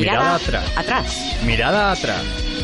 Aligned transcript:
Mirada 0.00 0.34
atrás. 0.36 0.64
Atrás. 0.78 1.36
Mirada 1.44 1.92
atrás. 1.92 2.22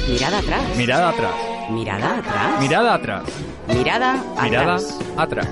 Mirada 0.08 0.38
atrás. 0.38 0.76
Mirada 0.76 1.08
atrás. 1.10 1.32
Mirada 1.70 2.16
atrás. 2.16 2.60
Mirada 2.60 2.94
atrás. 2.94 3.22
Mirada 3.68 4.24
Mirada 4.42 4.74
atrás. 4.74 4.98
atrás. 5.18 5.48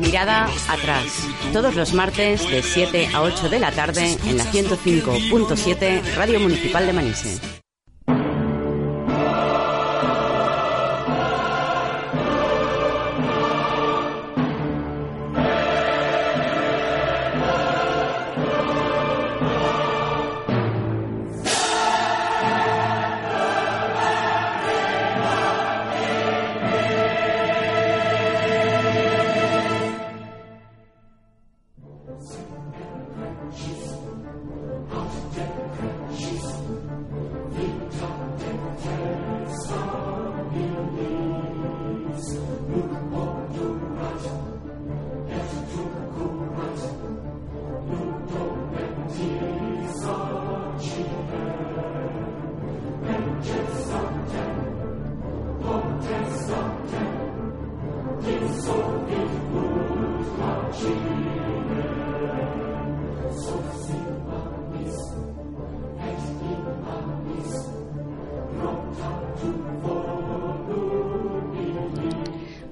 Mirada 0.00 0.48
atrás. 0.70 1.04
Todos 1.52 1.74
los 1.74 1.92
martes 1.92 2.48
de 2.50 2.62
7 2.62 3.10
a 3.12 3.20
8 3.20 3.50
de 3.50 3.58
la 3.58 3.72
tarde 3.72 4.16
en 4.26 4.38
la 4.38 4.44
105.7 4.44 6.14
Radio 6.14 6.40
Municipal 6.40 6.86
de 6.86 6.92
Manise. 6.94 7.59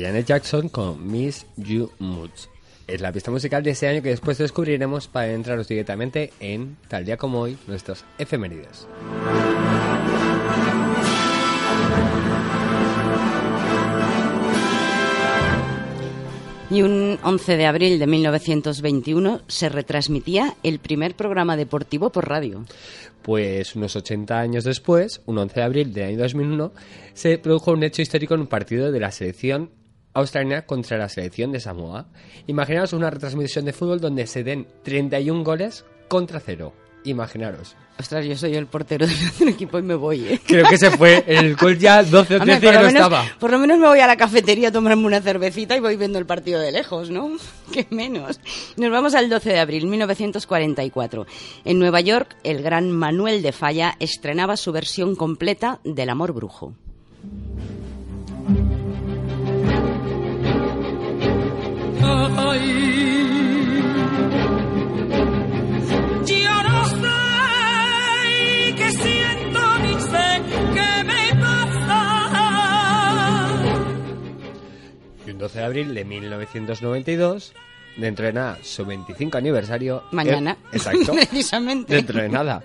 Janet 0.00 0.26
Jackson 0.26 0.68
con 0.68 1.10
Miss 1.10 1.46
You 1.56 1.90
Moods. 1.98 2.48
Es 2.86 3.00
la 3.00 3.12
pista 3.12 3.30
musical 3.30 3.62
de 3.62 3.70
ese 3.70 3.88
año 3.88 4.02
que 4.02 4.10
después 4.10 4.38
descubriremos 4.38 5.08
para 5.08 5.32
entraros 5.32 5.66
directamente 5.66 6.32
en, 6.38 6.76
tal 6.88 7.04
día 7.04 7.16
como 7.16 7.40
hoy, 7.40 7.58
nuestras 7.66 8.04
efemérides. 8.16 8.86
Y 16.68 16.82
un 16.82 17.18
11 17.22 17.56
de 17.56 17.66
abril 17.66 17.98
de 17.98 18.06
1921 18.06 19.40
se 19.46 19.68
retransmitía 19.68 20.56
el 20.64 20.80
primer 20.80 21.14
programa 21.14 21.56
deportivo 21.56 22.10
por 22.10 22.28
radio. 22.28 22.64
Pues 23.22 23.76
unos 23.76 23.94
80 23.94 24.38
años 24.38 24.64
después, 24.64 25.22
un 25.26 25.38
11 25.38 25.54
de 25.54 25.62
abril 25.62 25.92
del 25.92 26.08
año 26.08 26.18
2001, 26.18 26.72
se 27.14 27.38
produjo 27.38 27.70
un 27.72 27.84
hecho 27.84 28.02
histórico 28.02 28.34
en 28.34 28.40
un 28.40 28.46
partido 28.48 28.90
de 28.90 29.00
la 29.00 29.12
selección 29.12 29.70
australiana 30.16 30.62
contra 30.62 30.96
la 30.96 31.08
selección 31.08 31.52
de 31.52 31.60
Samoa. 31.60 32.06
Imaginaos 32.46 32.92
una 32.94 33.10
retransmisión 33.10 33.64
de 33.66 33.72
fútbol 33.74 34.00
donde 34.00 34.26
se 34.26 34.42
den 34.42 34.66
31 34.82 35.44
goles 35.44 35.84
contra 36.08 36.40
cero. 36.40 36.72
Imaginaros. 37.04 37.76
Ostras, 38.00 38.26
yo 38.26 38.36
soy 38.36 38.56
el 38.56 38.66
portero 38.66 39.06
del 39.06 39.16
otro 39.34 39.48
equipo 39.48 39.78
y 39.78 39.82
me 39.82 39.94
voy, 39.94 40.20
¿eh? 40.26 40.40
Creo 40.44 40.66
que 40.68 40.76
se 40.76 40.90
fue. 40.90 41.22
El 41.26 41.54
gol 41.54 41.78
ya 41.78 42.02
12 42.02 42.34
o 42.34 42.40
Hombre, 42.40 42.56
13 42.58 42.66
por, 42.66 42.72
ya 42.72 42.72
lo 42.72 42.80
no 42.80 42.86
menos, 42.92 43.02
estaba. 43.06 43.24
por 43.38 43.50
lo 43.50 43.58
menos 43.58 43.78
me 43.78 43.86
voy 43.86 44.00
a 44.00 44.06
la 44.06 44.16
cafetería 44.16 44.68
a 44.68 44.72
tomarme 44.72 45.06
una 45.06 45.20
cervecita 45.20 45.76
y 45.76 45.80
voy 45.80 45.96
viendo 45.96 46.18
el 46.18 46.26
partido 46.26 46.60
de 46.60 46.72
lejos, 46.72 47.10
¿no? 47.10 47.30
Qué 47.72 47.86
menos. 47.90 48.40
Nos 48.76 48.90
vamos 48.90 49.14
al 49.14 49.28
12 49.28 49.50
de 49.50 49.58
abril 49.60 49.86
1944. 49.86 51.26
En 51.64 51.78
Nueva 51.78 52.00
York, 52.00 52.36
el 52.42 52.62
gran 52.62 52.90
Manuel 52.90 53.42
de 53.42 53.52
Falla 53.52 53.94
estrenaba 54.00 54.56
su 54.56 54.72
versión 54.72 55.14
completa 55.14 55.80
del 55.84 56.10
Amor 56.10 56.32
Brujo. 56.32 56.74
12 75.46 75.58
de 75.60 75.64
abril 75.64 75.94
de 75.94 76.04
1992, 76.04 77.52
dentro 77.96 78.26
de 78.26 78.32
nada, 78.32 78.58
su 78.62 78.84
25 78.84 79.38
aniversario. 79.38 80.02
Mañana. 80.10 80.56
eh, 80.60 80.66
exacto. 80.72 81.12
Precisamente. 81.14 81.94
dentro 81.94 82.20
de 82.20 82.28
nada. 82.28 82.64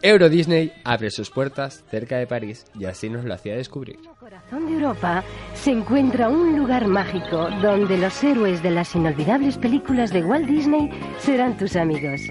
Euro 0.00 0.28
Disney 0.28 0.70
abre 0.84 1.10
sus 1.10 1.30
puertas 1.30 1.82
cerca 1.90 2.16
de 2.18 2.26
París 2.28 2.66
y 2.78 2.84
así 2.84 3.08
nos 3.10 3.24
lo 3.24 3.34
hacía 3.34 3.56
descubrir. 3.56 3.98
Corazón 4.24 4.64
de 4.64 4.72
Europa 4.72 5.22
se 5.52 5.70
encuentra 5.70 6.30
un 6.30 6.56
lugar 6.56 6.86
mágico 6.86 7.50
donde 7.60 7.98
los 7.98 8.24
héroes 8.24 8.62
de 8.62 8.70
las 8.70 8.94
inolvidables 8.94 9.58
películas 9.58 10.14
de 10.14 10.24
Walt 10.24 10.46
Disney 10.46 10.88
serán 11.18 11.58
tus 11.58 11.76
amigos. 11.76 12.22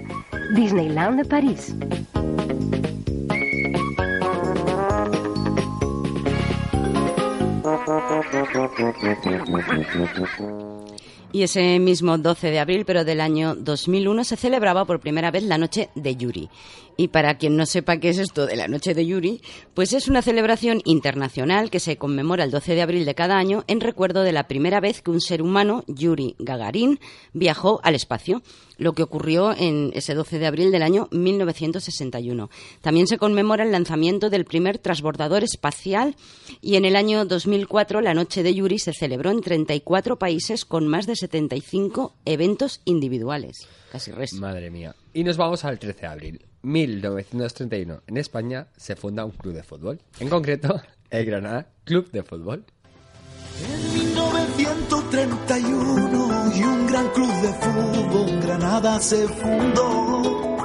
Disneyland 0.56 1.22
de 1.22 1.24
París. 1.24 1.72
Y 11.34 11.42
ese 11.42 11.80
mismo 11.80 12.16
12 12.16 12.50
de 12.52 12.60
abril, 12.60 12.84
pero 12.84 13.04
del 13.04 13.20
año 13.20 13.56
2001, 13.56 14.22
se 14.22 14.36
celebraba 14.36 14.84
por 14.84 15.00
primera 15.00 15.32
vez 15.32 15.42
la 15.42 15.58
Noche 15.58 15.90
de 15.96 16.14
Yuri. 16.14 16.48
Y 16.96 17.08
para 17.08 17.38
quien 17.38 17.56
no 17.56 17.66
sepa 17.66 17.98
qué 17.98 18.10
es 18.10 18.18
esto 18.18 18.46
de 18.46 18.56
la 18.56 18.68
Noche 18.68 18.94
de 18.94 19.04
Yuri, 19.04 19.40
pues 19.74 19.92
es 19.92 20.06
una 20.08 20.22
celebración 20.22 20.80
internacional 20.84 21.70
que 21.70 21.80
se 21.80 21.96
conmemora 21.96 22.44
el 22.44 22.50
12 22.50 22.74
de 22.74 22.82
abril 22.82 23.04
de 23.04 23.14
cada 23.14 23.36
año 23.36 23.64
en 23.66 23.80
recuerdo 23.80 24.22
de 24.22 24.32
la 24.32 24.46
primera 24.46 24.80
vez 24.80 25.02
que 25.02 25.10
un 25.10 25.20
ser 25.20 25.42
humano, 25.42 25.84
Yuri 25.88 26.36
Gagarin, 26.38 27.00
viajó 27.32 27.80
al 27.82 27.94
espacio, 27.94 28.42
lo 28.78 28.92
que 28.92 29.02
ocurrió 29.02 29.52
en 29.56 29.90
ese 29.94 30.14
12 30.14 30.38
de 30.38 30.46
abril 30.46 30.70
del 30.70 30.82
año 30.82 31.08
1961. 31.10 32.50
También 32.80 33.06
se 33.06 33.18
conmemora 33.18 33.64
el 33.64 33.72
lanzamiento 33.72 34.30
del 34.30 34.44
primer 34.44 34.78
transbordador 34.78 35.42
espacial 35.42 36.16
y 36.60 36.76
en 36.76 36.84
el 36.84 36.96
año 36.96 37.24
2004 37.24 38.00
la 38.00 38.14
Noche 38.14 38.42
de 38.42 38.54
Yuri 38.54 38.78
se 38.78 38.92
celebró 38.92 39.30
en 39.30 39.40
34 39.40 40.16
países 40.18 40.64
con 40.64 40.86
más 40.86 41.06
de 41.06 41.16
75 41.16 42.14
eventos 42.24 42.80
individuales. 42.84 43.66
Casi 43.90 44.10
res. 44.10 44.32
Madre 44.34 44.70
mía. 44.70 44.94
Y 45.12 45.24
nos 45.24 45.36
vamos 45.36 45.64
al 45.64 45.78
13 45.78 46.00
de 46.00 46.06
abril. 46.06 46.53
1931. 46.64 48.02
En 48.06 48.16
España 48.16 48.68
se 48.76 48.96
funda 48.96 49.24
un 49.24 49.32
club 49.32 49.54
de 49.54 49.62
fútbol. 49.62 50.00
En 50.18 50.28
concreto, 50.28 50.80
el 51.10 51.24
Granada 51.24 51.66
Club 51.84 52.10
de 52.10 52.22
Fútbol. 52.22 52.64
En 53.60 53.94
1931 53.94 56.52
y 56.56 56.64
un 56.64 56.86
gran 56.86 57.08
club 57.10 57.30
de 57.42 57.52
fútbol 57.52 58.40
Granada 58.40 58.98
se 59.00 59.28
fundó. 59.28 60.56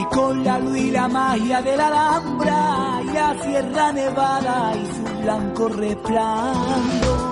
Y 0.00 0.04
con 0.14 0.44
la 0.44 0.58
luz 0.58 0.78
y 0.78 0.90
la 0.90 1.08
magia 1.08 1.60
de 1.60 1.76
la 1.76 1.88
Alhambra 1.88 3.02
y 3.02 3.06
la 3.12 3.36
Sierra 3.42 3.92
Nevada 3.92 4.74
y 4.76 4.86
su 4.86 5.02
blanco 5.22 5.68
resplandor. 5.68 7.27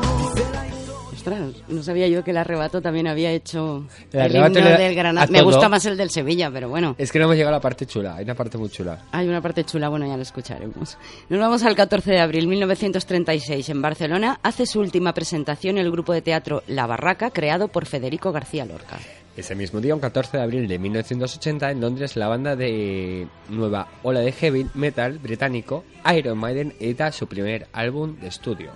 Ostras, 1.27 1.55
no 1.67 1.83
sabía 1.83 2.07
yo 2.07 2.23
que 2.23 2.31
el 2.31 2.37
arrebato 2.37 2.81
también 2.81 3.09
había 3.09 3.33
hecho 3.33 3.85
El 4.13 4.21
el, 4.21 4.37
himno 4.37 4.49
le- 4.61 4.79
del 4.79 4.95
Granada. 4.95 5.27
Me 5.27 5.43
gusta 5.43 5.69
más 5.69 5.85
el 5.87 5.97
del 5.97 6.09
Sevilla, 6.11 6.53
pero 6.53 6.69
bueno. 6.69 6.95
Es 6.99 7.11
que 7.11 7.19
no 7.19 7.25
hemos 7.25 7.35
llegado 7.37 7.57
a 7.57 7.59
la 7.59 7.61
parte 7.61 7.85
chula. 7.85 8.15
Hay 8.15 8.23
una 8.25 8.37
parte 8.37 8.57
muy 8.59 8.69
chula. 8.69 9.03
Hay 9.11 9.27
una 9.29 9.41
parte 9.41 9.65
chula, 9.65 9.89
bueno, 9.89 10.07
ya 10.07 10.17
lo 10.17 10.23
escucharemos. 10.23 10.97
Nos 11.29 11.41
vamos 11.41 11.65
al 11.65 11.75
14 11.75 12.13
de 12.13 12.21
abril 12.21 12.47
1936. 12.47 13.69
En 13.71 13.83
Barcelona 13.83 14.39
hace 14.45 14.67
su 14.67 14.79
última 14.79 15.15
presentación 15.15 15.79
el 15.79 15.91
grupo 15.91 16.13
de 16.13 16.23
teatro 16.23 16.63
La 16.69 16.87
Barraca, 16.87 17.31
creado 17.31 17.67
por 17.67 17.87
Federico 17.87 18.31
García 18.31 18.65
Lorca. 18.65 18.97
Ese 19.37 19.57
mismo 19.57 19.81
día, 19.81 19.95
un 19.97 20.01
14 20.01 20.37
de 20.37 20.43
abril 20.45 20.69
de 20.69 20.79
1980, 20.79 21.73
en 21.73 21.81
Londres, 21.81 22.15
la 22.15 22.29
banda 22.29 22.55
de 22.55 23.27
nueva 23.49 23.89
ola 24.05 24.21
de 24.21 24.31
heavy 24.31 24.67
metal 24.75 25.19
británico 25.19 25.83
Iron 26.17 26.39
Maiden 26.39 26.73
edita 26.79 27.11
su 27.11 27.27
primer 27.27 27.67
álbum 27.73 28.15
de 28.21 28.29
estudio. 28.29 28.71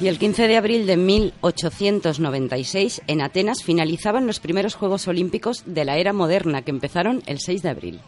Y 0.00 0.06
el 0.06 0.18
15 0.18 0.46
de 0.46 0.56
abril 0.56 0.86
de 0.86 0.96
1896, 0.96 3.02
en 3.08 3.20
Atenas, 3.20 3.64
finalizaban 3.64 4.28
los 4.28 4.38
primeros 4.38 4.76
Juegos 4.76 5.08
Olímpicos 5.08 5.64
de 5.66 5.84
la 5.84 5.96
era 5.98 6.12
moderna, 6.12 6.62
que 6.62 6.70
empezaron 6.70 7.22
el 7.26 7.40
6 7.40 7.62
de 7.62 7.68
abril. 7.68 8.00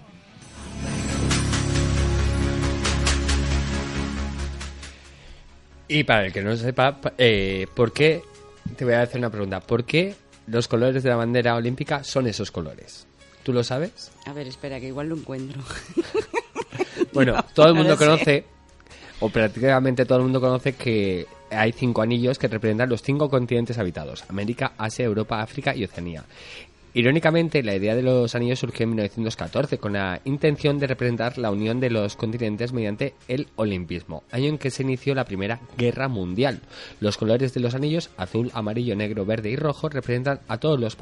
Y 5.89 6.05
para 6.05 6.27
el 6.27 6.33
que 6.33 6.43
no 6.43 6.57
sepa, 6.57 7.01
pa- 7.01 7.15
eh, 7.19 7.67
¿por 7.75 7.93
qué? 7.93 8.23
Te 8.77 8.85
voy 8.85 8.95
a 8.95 9.03
hacer 9.03 9.19
una 9.19 9.31
pregunta. 9.31 9.61
¿Por 9.61 9.85
qué 9.85 10.15
los 10.47 10.69
colores 10.69 11.03
de 11.03 11.11
la 11.11 11.17
bandera 11.17 11.57
olímpica 11.57 12.05
son 12.05 12.27
esos 12.29 12.51
colores? 12.53 13.07
¿Tú 13.43 13.53
lo 13.53 13.65
sabes? 13.65 14.13
A 14.27 14.33
ver, 14.33 14.47
espera, 14.47 14.79
que 14.79 14.87
igual 14.89 15.09
lo 15.09 15.17
encuentro. 15.17 15.63
Bueno, 17.13 17.33
No, 17.35 17.43
todo 17.55 17.67
el 17.67 17.75
mundo 17.75 17.97
conoce, 17.97 18.45
o 19.19 19.31
prácticamente 19.31 20.05
todo 20.05 20.19
el 20.19 20.25
mundo 20.25 20.41
conoce 20.41 20.75
que 20.75 21.27
hay 21.51 21.73
cinco 21.73 22.03
anillos 22.03 22.39
que 22.39 22.49
representan 22.49 22.89
los 22.89 23.03
cinco 23.03 23.29
continentes 23.29 23.79
habitados: 23.79 24.25
América, 24.29 24.73
Asia, 24.79 25.05
Europa, 25.05 25.43
África 25.43 25.75
y 25.75 25.85
Oceanía. 25.85 26.25
Irónicamente, 26.93 27.63
la 27.63 27.77
idea 27.77 27.95
de 27.95 28.03
los 28.03 28.35
anillos 28.35 28.59
surgió 28.59 28.83
en 28.83 28.91
1914 28.91 29.79
con 29.79 29.93
la 29.93 30.21
intención 30.25 30.81
de 30.81 30.89
representar 30.89 31.39
la 31.39 31.53
unión 31.53 31.79
de 31.79 31.89
los 31.89 32.17
continentes 32.17 32.73
mediante 32.73 33.15
el 33.29 33.47
olimpismo, 33.55 34.25
año 34.33 34.49
en 34.49 34.59
que 34.59 34.73
se 34.73 34.83
inició 34.83 35.15
la 35.15 35.25
Primera 35.25 35.61
Guerra 35.79 36.09
Mundial. 36.09 36.63
Los 36.99 37.17
colores 37.17 37.55
de 37.55 37.61
los 37.61 37.77
anillos, 37.77 38.11
azul, 38.17 38.51
amarillo, 38.55 38.97
negro, 38.97 39.25
verde 39.25 39.51
y 39.51 39.57
rojo, 39.57 39.89
representan 39.89 40.41
a 40.49 40.59
todos 40.59 40.81
los, 40.81 40.97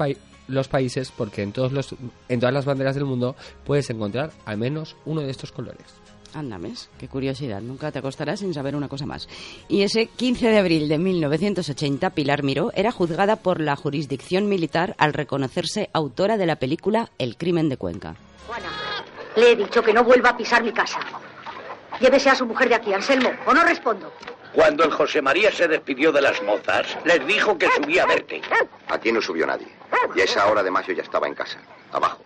los 0.47 0.67
países 0.67 1.11
porque 1.11 1.41
en, 1.41 1.53
todos 1.53 1.71
los, 1.71 1.95
en 2.27 2.39
todas 2.39 2.53
las 2.53 2.65
banderas 2.65 2.93
del 2.93 3.05
mundo 3.05 3.35
puedes 3.65 3.89
encontrar 3.89 4.29
al 4.45 4.59
menos 4.59 4.95
uno 5.05 5.21
de 5.21 5.31
estos 5.31 5.51
colores. 5.51 5.87
Anda, 6.33 6.57
¿ves? 6.57 6.89
Qué 6.99 7.07
curiosidad. 7.07 7.61
Nunca 7.61 7.91
te 7.91 7.99
acostarás 7.99 8.39
sin 8.39 8.53
saber 8.53 8.75
una 8.75 8.87
cosa 8.87 9.05
más. 9.05 9.27
Y 9.67 9.81
ese 9.81 10.07
15 10.07 10.49
de 10.49 10.57
abril 10.57 10.87
de 10.87 10.97
1980, 10.97 12.11
Pilar 12.11 12.43
Miró 12.43 12.71
era 12.75 12.91
juzgada 12.91 13.37
por 13.37 13.59
la 13.59 13.75
jurisdicción 13.75 14.47
militar 14.47 14.95
al 14.97 15.13
reconocerse 15.13 15.89
autora 15.93 16.37
de 16.37 16.45
la 16.45 16.57
película 16.57 17.09
El 17.17 17.35
crimen 17.37 17.69
de 17.69 17.77
Cuenca. 17.77 18.15
Juana, 18.47 18.69
le 19.35 19.51
he 19.51 19.55
dicho 19.55 19.81
que 19.81 19.93
no 19.93 20.03
vuelva 20.03 20.29
a 20.29 20.37
pisar 20.37 20.63
mi 20.63 20.71
casa. 20.71 20.99
Llévese 21.99 22.29
a 22.29 22.35
su 22.35 22.45
mujer 22.45 22.69
de 22.69 22.75
aquí, 22.75 22.93
Anselmo, 22.93 23.31
o 23.45 23.53
no 23.53 23.63
respondo. 23.63 24.11
Cuando 24.53 24.83
el 24.83 24.91
José 24.91 25.21
María 25.21 25.51
se 25.51 25.67
despidió 25.67 26.11
de 26.11 26.21
las 26.21 26.41
mozas, 26.43 26.97
les 27.05 27.25
dijo 27.27 27.57
que 27.57 27.67
subía 27.75 28.03
a 28.03 28.07
verte. 28.07 28.41
Aquí 28.87 29.11
no 29.11 29.21
subió 29.21 29.45
nadie. 29.45 29.67
Y 30.15 30.21
a 30.21 30.23
esa 30.23 30.47
hora 30.47 30.63
de 30.63 30.71
mayo 30.71 30.93
ya 30.93 31.03
estaba 31.03 31.27
en 31.27 31.35
casa, 31.35 31.59
abajo, 31.91 32.23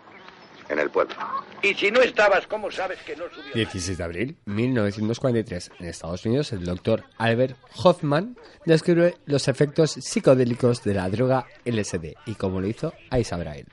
en 0.70 0.80
el 0.80 0.90
pueblo. 0.90 1.16
Y 1.62 1.74
si 1.74 1.92
no 1.92 2.02
estabas, 2.02 2.48
¿cómo 2.48 2.72
sabes 2.72 3.00
que 3.04 3.16
no 3.16 3.26
subió? 3.30 3.54
16 3.54 3.98
de 3.98 4.04
abril 4.04 4.38
1943, 4.46 5.72
en 5.80 5.88
Estados 5.88 6.26
Unidos, 6.26 6.52
el 6.52 6.66
doctor 6.66 7.04
Albert 7.18 7.58
Hoffman 7.84 8.38
descubre 8.66 9.16
los 9.26 9.48
efectos 9.48 9.92
psicodélicos 9.92 10.84
de 10.84 10.94
la 10.94 11.10
droga 11.10 11.46
LSD 11.66 12.16
y 12.26 12.36
cómo 12.36 12.62
lo 12.62 12.68
hizo, 12.68 12.94
sabrá 13.24 13.56
él. 13.56 13.66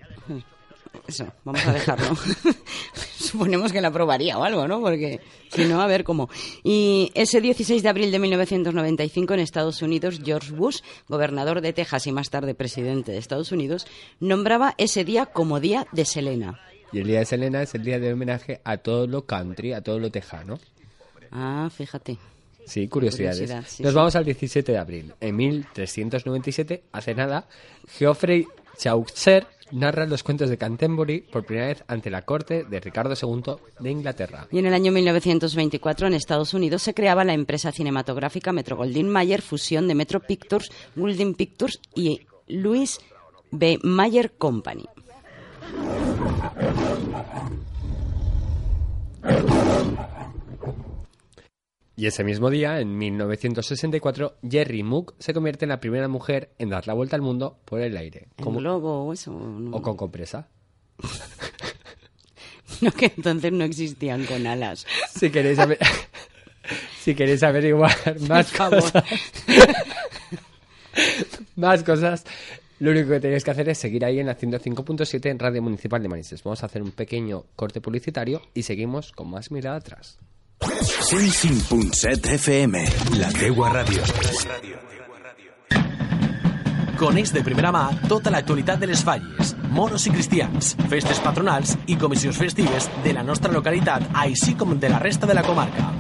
Eso, 1.07 1.27
vamos 1.45 1.65
a 1.67 1.73
dejarlo. 1.73 2.17
Suponemos 3.17 3.73
que 3.73 3.81
la 3.81 3.91
probaría 3.91 4.39
o 4.39 4.45
algo, 4.45 4.67
¿no? 4.67 4.81
Porque 4.81 5.21
si 5.51 5.65
no, 5.65 5.81
a 5.81 5.87
ver 5.87 6.05
cómo. 6.05 6.29
Y 6.65 7.13
ese 7.15 7.41
16 7.41 7.83
de 7.83 7.89
abril 7.89 8.11
de 8.11 8.19
1995 8.19 9.35
en 9.35 9.41
Estados 9.41 9.83
Unidos, 9.83 10.21
George 10.25 10.53
Bush, 10.53 10.81
gobernador 11.09 11.61
de 11.61 11.73
Texas 11.73 12.07
y 12.07 12.13
más 12.13 12.31
tarde 12.31 12.55
presidente 12.55 13.13
de 13.13 13.19
Estados 13.19 13.53
Unidos, 13.53 13.87
nombraba 14.19 14.75
ese 14.79 15.05
día 15.05 15.27
como 15.27 15.61
Día 15.61 15.87
de 15.93 16.05
Selena. 16.05 16.61
Y 16.93 16.99
el 17.01 17.07
día 17.07 17.21
de 17.21 17.25
Selena 17.25 17.63
es 17.63 17.75
el 17.75 17.85
día 17.85 17.99
de 17.99 18.13
homenaje 18.13 18.61
a 18.65 18.79
todo 18.79 19.07
lo 19.07 19.25
country, 19.27 19.73
a 19.73 19.83
todo 19.83 19.99
lo 19.99 20.11
tejano. 20.11 20.59
Ah, 21.31 21.69
fíjate. 21.75 22.19
Sí, 22.67 22.89
curiosidades. 22.89 23.39
Curiosidad, 23.39 23.65
sí, 23.67 23.83
Nos 23.83 23.93
sí. 23.93 23.97
vamos 23.97 24.17
al 24.17 24.25
17 24.25 24.73
de 24.73 24.79
abril. 24.79 25.15
En 25.21 25.37
1397, 25.37 26.85
hace 26.93 27.15
nada, 27.15 27.47
Geoffrey 27.89 28.47
Chaucer 28.77 29.47
narra 29.73 30.07
los 30.07 30.23
cuentos 30.23 30.51
de 30.51 30.57
Canterbury 30.57 31.21
por 31.21 31.45
primera 31.45 31.69
vez 31.69 31.85
ante 31.87 32.11
la 32.11 32.23
corte 32.23 32.65
de 32.65 32.81
Ricardo 32.81 33.15
II 33.15 33.55
de 33.79 33.91
Inglaterra. 33.91 34.47
Y 34.51 34.59
en 34.59 34.67
el 34.67 34.75
año 34.75 34.91
1924 34.93 36.09
en 36.09 36.15
Estados 36.15 36.55
Unidos 36.55 36.83
se 36.83 36.95
creaba 36.95 37.25
la 37.25 37.35
empresa 37.35 37.71
cinematográfica 37.71 38.53
Metro 38.53 38.77
Goldwyn 38.77 39.09
Mayer, 39.09 39.43
fusión 39.43 39.87
de 39.87 39.95
Metro 39.95 40.21
Pictures, 40.21 40.71
Goldwyn 40.97 41.35
Pictures 41.35 41.81
y 41.95 42.23
Louis 42.49 42.99
B. 43.53 43.79
Mayer 43.83 44.33
Company. 44.33 44.87
Y 51.97 52.07
ese 52.07 52.25
mismo 52.25 52.49
día, 52.49 52.81
en 52.81 52.97
1964, 52.97 54.37
Jerry 54.49 54.83
Mook 54.83 55.15
se 55.19 55.35
convierte 55.35 55.67
en 55.67 55.69
la 55.69 55.81
primera 55.81 56.09
mujer 56.09 56.55
en 56.59 56.71
dar 56.71 56.87
la 56.87 56.95
vuelta 56.95 57.17
al 57.17 57.23
mundo 57.23 57.59
por 57.67 57.81
el 57.81 57.97
aire. 57.97 58.29
¿Un 58.39 58.45
como- 58.45 58.59
globo 58.61 59.05
o 59.05 59.13
eso? 59.13 59.33
No, 59.33 59.77
o 59.77 59.83
con 59.83 59.97
compresa. 59.97 60.49
No, 62.83 62.91
que 62.93 63.13
entonces 63.15 63.53
no 63.53 63.63
existían 63.65 64.25
con 64.25 64.47
alas. 64.47 64.87
Si 65.15 65.29
queréis, 65.29 65.59
aver- 65.59 65.77
si 67.03 67.15
queréis 67.15 67.43
averiguar 67.43 67.95
más 68.29 68.51
cosas, 68.53 68.93
más 71.57 71.83
cosas, 71.85 72.25
lo 72.81 72.91
único 72.91 73.11
que 73.11 73.21
tenéis 73.21 73.45
que 73.45 73.51
hacer 73.51 73.69
es 73.69 73.79
seguir 73.79 74.05
ahí 74.05 74.19
en 74.19 74.27
la 74.27 74.37
105.7 74.37 75.31
en 75.31 75.39
Radio 75.39 75.63
Municipal 75.63 76.03
de 76.03 76.09
Manises. 76.09 76.43
Vamos 76.43 76.63
a 76.63 76.67
hacer 76.67 76.83
un 76.83 76.91
pequeño 76.91 77.45
corte 77.55 77.81
publicitario 77.81 78.43
y 78.55 78.63
seguimos 78.63 79.13
con 79.13 79.31
más 79.31 79.51
mirada 79.51 79.77
atrás. 79.77 80.19
105.7 80.61 82.35
FM, 82.35 82.85
la 83.19 83.31
teua 83.33 83.71
ràdio. 83.71 84.05
Coneix 87.01 87.33
de 87.33 87.41
primera 87.41 87.71
mà 87.73 87.87
tota 88.11 88.29
l'actualitat 88.33 88.81
de 88.81 88.91
les 88.91 89.01
falles, 89.05 89.55
moros 89.73 90.05
i 90.05 90.13
cristians, 90.13 90.75
festes 90.93 91.21
patronals 91.25 91.79
i 91.89 91.97
comissions 91.97 92.37
festives 92.37 92.91
de 93.05 93.15
la 93.17 93.25
nostra 93.25 93.53
localitat, 93.53 94.05
així 94.13 94.53
com 94.53 94.77
de 94.77 94.93
la 94.93 95.01
resta 95.01 95.29
de 95.29 95.37
la 95.37 95.45
comarca. 95.47 95.95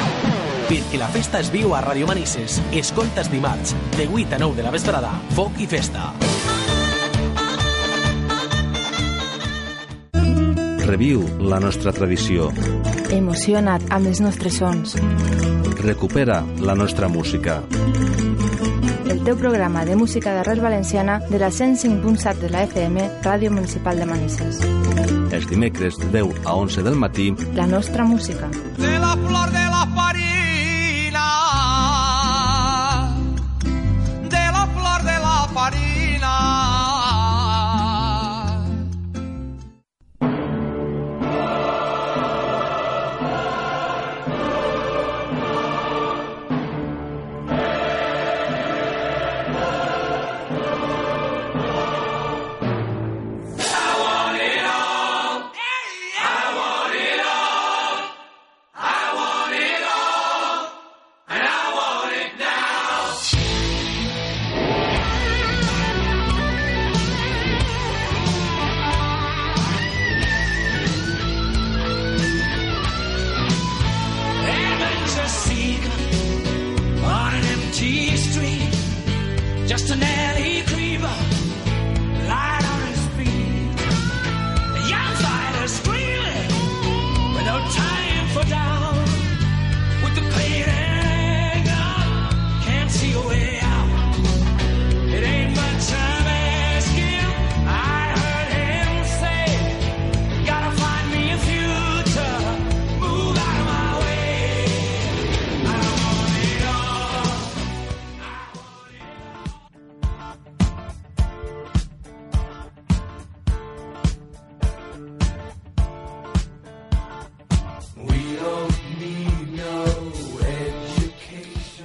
Perquè 0.68 1.00
la 1.00 1.08
festa 1.08 1.40
es 1.40 1.49
viu 1.50 1.72
a 1.72 1.80
Radio 1.80 2.06
Manises, 2.06 2.60
escoltes 2.76 3.32
dimarts, 3.32 3.72
de 3.96 4.06
8 4.12 4.37
a 4.37 4.44
9 4.44 4.60
de 4.60 4.68
la 4.68 4.76
vesprada, 4.76 5.16
foc 5.32 5.56
i 5.58 5.66
festa. 5.66 6.12
Reviu 10.87 11.22
la 11.40 11.58
nostra 11.60 11.92
tradició. 11.92 12.50
Emociona't 13.12 13.84
amb 13.92 14.08
els 14.10 14.20
nostres 14.22 14.56
sons. 14.60 14.94
Recupera 15.80 16.40
la 16.60 16.75
nostra 16.75 17.08
música. 17.08 17.60
El 19.10 19.22
teu 19.26 19.37
programa 19.37 19.84
de 19.84 19.96
música 19.96 20.32
d'arrel 20.34 20.60
valenciana 20.62 21.18
de 21.28 21.38
la 21.38 21.50
105.7 21.50 22.34
de 22.46 22.50
la 22.50 22.62
FM, 22.68 23.08
Ràdio 23.25 23.50
Municipal 23.50 23.99
de 23.99 24.06
Manises. 24.06 24.60
Els 25.34 25.46
dimecres 25.50 25.99
de 25.99 26.10
10 26.22 26.44
a 26.46 26.54
11 26.54 26.82
del 26.82 26.96
matí, 26.96 27.32
La 27.54 27.66
nostra 27.66 28.04
música. 28.04 28.49
de 28.78 28.99
la 28.99 29.16
flor 29.16 29.50
de 29.50 29.59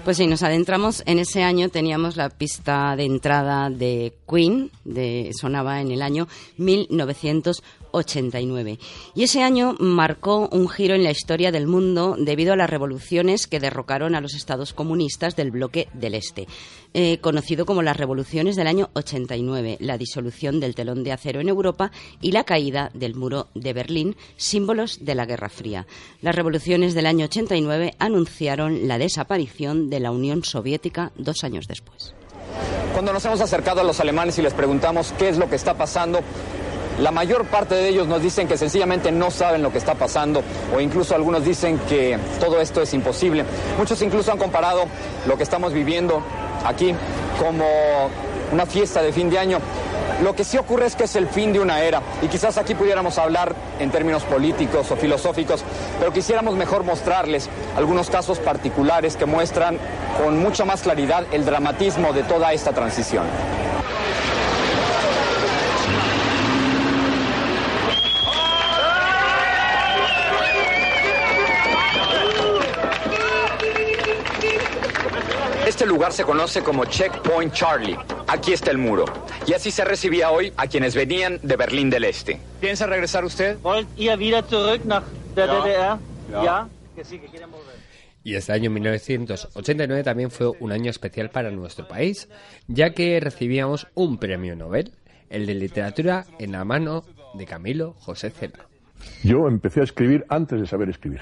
Pues 0.06 0.18
sí, 0.18 0.28
nos 0.28 0.44
adentramos. 0.44 1.02
En 1.08 1.18
ese 1.18 1.42
año 1.42 1.70
teníamos 1.70 2.16
la 2.16 2.30
pista 2.30 2.96
de 2.96 3.06
entrada 3.06 3.72
de 3.72 4.14
Queen, 4.30 4.70
de, 4.86 5.32
sonaba 5.38 5.82
en 5.82 5.92
el 5.92 6.02
año 6.02 6.30
1989. 6.58 8.80
Y 9.16 9.24
ese 9.24 9.44
año 9.44 9.76
marcó 9.80 10.48
un 10.52 10.70
giro 10.70 10.96
en 10.96 11.04
la 11.04 11.12
historia 11.12 11.52
del 11.52 11.68
mundo 11.68 12.16
debido 12.18 12.54
a 12.54 12.56
las 12.56 12.70
revoluciones 12.70 13.48
que 13.48 13.60
derrocaron 13.60 14.16
a 14.16 14.22
los 14.22 14.36
estados 14.36 14.72
comunistas 14.74 15.36
del 15.36 15.52
bloque 15.52 15.90
del 15.94 16.16
Este, 16.16 16.48
eh, 16.94 17.18
conocido 17.20 17.66
como 17.66 17.82
las 17.82 17.98
revoluciones 17.98 18.56
del 18.56 18.68
año 18.68 18.90
89, 18.94 19.76
la 19.82 19.98
disolución 19.98 20.62
del 20.62 20.76
telón 20.76 21.04
de 21.04 21.12
acero 21.12 21.42
en 21.42 21.50
Europa 21.50 21.92
y 22.22 22.32
la 22.32 22.46
caída 22.46 22.92
del 22.94 23.16
muro 23.16 23.48
de 23.56 23.74
Berlín, 23.74 24.16
símbolos 24.38 25.04
de 25.04 25.16
la 25.16 25.26
Guerra 25.26 25.50
Fría. 25.50 25.88
Las 26.22 26.36
revoluciones 26.36 26.94
del 26.94 27.08
año 27.08 27.26
89 27.26 27.96
anunciaron 28.00 28.88
la 28.88 28.98
desaparición 28.98 29.90
de 29.90 30.00
la 30.00 30.12
Unión 30.12 30.44
Soviética 30.44 31.12
dos 31.18 31.44
años 31.44 31.68
después. 31.68 32.16
Cuando 32.94 33.14
nos 33.14 33.24
hemos 33.26 33.42
acercado 33.42 33.82
a 33.82 33.84
los 33.84 34.00
alemanes 34.00 34.38
y 34.38 34.42
les 34.42 34.54
preguntamos 34.54 35.14
qué 35.18 35.30
es 35.30 35.38
lo 35.38 35.50
que 35.50 35.56
está 35.56 35.74
pasando, 35.74 36.22
la 37.00 37.12
mayor 37.12 37.46
parte 37.46 37.76
de 37.76 37.90
ellos 37.90 38.08
nos 38.08 38.22
dicen 38.22 38.48
que 38.48 38.58
sencillamente 38.58 39.12
no 39.12 39.30
saben 39.30 39.62
lo 39.62 39.72
que 39.72 39.78
está 39.78 39.96
pasando 39.96 40.42
o 40.74 40.80
incluso 40.80 41.14
algunos 41.14 41.44
dicen 41.44 41.78
que 41.90 42.18
todo 42.40 42.62
esto 42.62 42.82
es 42.82 42.94
imposible. 42.94 43.44
Muchos 43.78 44.02
incluso 44.02 44.32
han 44.32 44.38
comparado 44.38 44.86
lo 45.28 45.36
que 45.36 45.44
estamos 45.44 45.74
viviendo 45.74 46.22
aquí 46.66 46.96
como 47.38 47.66
una 48.52 48.66
fiesta 48.66 49.02
de 49.02 49.12
fin 49.12 49.30
de 49.30 49.40
año. 49.40 49.60
Lo 50.24 50.34
que 50.34 50.46
sí 50.46 50.58
ocurre 50.58 50.86
es 50.86 50.96
que 50.96 51.04
es 51.04 51.16
el 51.16 51.28
fin 51.28 51.52
de 51.52 51.60
una 51.60 51.82
era 51.82 52.02
y 52.22 52.28
quizás 52.28 52.58
aquí 52.58 52.74
pudiéramos 52.74 53.18
hablar 53.18 53.54
en 53.80 53.92
términos 53.92 54.24
políticos 54.24 54.90
o 54.92 54.96
filosóficos, 54.96 55.64
pero 56.00 56.14
quisiéramos 56.14 56.56
mejor 56.56 56.84
mostrarles 56.84 57.50
algunos 57.76 58.10
casos 58.10 58.40
particulares 58.40 59.18
que 59.18 59.26
muestran 59.26 59.78
con 60.24 60.40
mucha 60.40 60.64
más 60.64 60.82
claridad 60.84 61.26
el 61.32 61.44
dramatismo 61.44 62.14
de 62.14 62.24
toda 62.24 62.54
esta 62.54 62.72
transición. 62.72 63.26
Este 75.86 75.94
lugar 75.94 76.14
se 76.14 76.24
conoce 76.24 76.64
como 76.64 76.86
Checkpoint 76.86 77.54
Charlie. 77.54 77.96
Aquí 78.28 78.54
está 78.54 78.72
el 78.72 78.80
muro. 78.80 79.06
Y 79.46 79.54
así 79.54 79.70
se 79.70 79.86
recibía 79.86 80.32
hoy 80.32 80.52
a 80.58 80.66
quienes 80.66 80.96
venían 80.96 81.40
de 81.44 81.56
Berlín 81.58 81.92
del 81.92 82.06
Este. 82.06 82.40
¿Piensa 82.60 82.88
regresar 82.88 83.24
usted? 83.24 83.60
Y 88.24 88.34
este 88.34 88.52
año 88.52 88.72
1989 88.72 90.04
también 90.04 90.32
fue 90.32 90.50
un 90.60 90.72
año 90.72 90.90
especial 90.90 91.30
para 91.30 91.52
nuestro 91.52 91.88
país, 91.88 92.30
ya 92.68 92.96
que 92.96 93.20
recibíamos 93.20 93.86
un 93.94 94.18
premio 94.18 94.56
Nobel, 94.56 94.92
el 95.30 95.46
de 95.46 95.54
literatura 95.54 96.26
en 96.40 96.54
la 96.54 96.66
mano 96.66 97.04
de 97.36 97.46
Camilo 97.46 97.94
José 98.00 98.32
Cela. 98.32 98.66
Yo 99.24 99.48
empecé 99.48 99.82
a 99.82 99.84
escribir 99.84 100.26
antes 100.30 100.60
de 100.60 100.66
saber 100.66 100.90
escribir. 100.90 101.22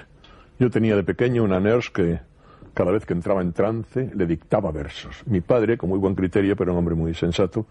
Yo 0.58 0.70
tenía 0.70 0.96
de 0.96 1.04
pequeño 1.04 1.44
una 1.44 1.60
nurse 1.60 1.90
que 1.94 2.20
cada 2.74 2.92
vez 2.92 3.06
que 3.06 3.14
entraba 3.14 3.42
en 3.42 3.54
trance 3.54 4.10
le 4.14 4.26
dictaba 4.26 4.72
versos. 4.72 5.24
Mi 5.26 5.42
padre, 5.42 5.78
con 5.78 5.90
muy 5.90 6.00
buen 6.00 6.16
criterio, 6.16 6.56
pero 6.56 6.72
un 6.72 6.80
hombre 6.80 6.96
muy 6.96 7.14
sensato, 7.14 7.66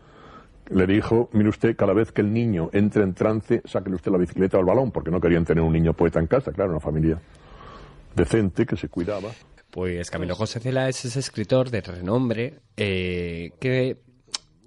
le 0.71 0.87
dijo, 0.87 1.28
mire 1.32 1.49
usted, 1.49 1.76
cada 1.76 1.92
vez 1.92 2.12
que 2.12 2.21
el 2.21 2.32
niño 2.32 2.71
entre 2.73 3.02
en 3.02 3.14
trance, 3.14 3.62
sáquele 3.64 3.97
usted 3.97 4.12
la 4.12 4.18
bicicleta 4.18 4.56
o 4.56 4.61
el 4.61 4.66
balón, 4.66 4.90
porque 4.90 5.11
no 5.11 5.21
querían 5.21 5.44
tener 5.44 5.62
un 5.62 5.73
niño 5.73 5.92
poeta 5.92 6.21
en 6.21 6.26
casa, 6.26 6.52
claro, 6.52 6.71
una 6.71 6.80
familia 6.80 7.21
decente 8.14 8.66
que 8.66 8.76
se 8.76 8.88
cuidaba. 8.88 9.30
Pues 9.71 10.11
Camilo 10.11 10.35
José 10.35 10.61
Cela 10.61 10.88
es 10.88 11.04
ese 11.04 11.18
escritor 11.18 11.71
de 11.71 11.80
renombre 11.80 12.61
eh, 12.76 13.52
que... 13.59 13.97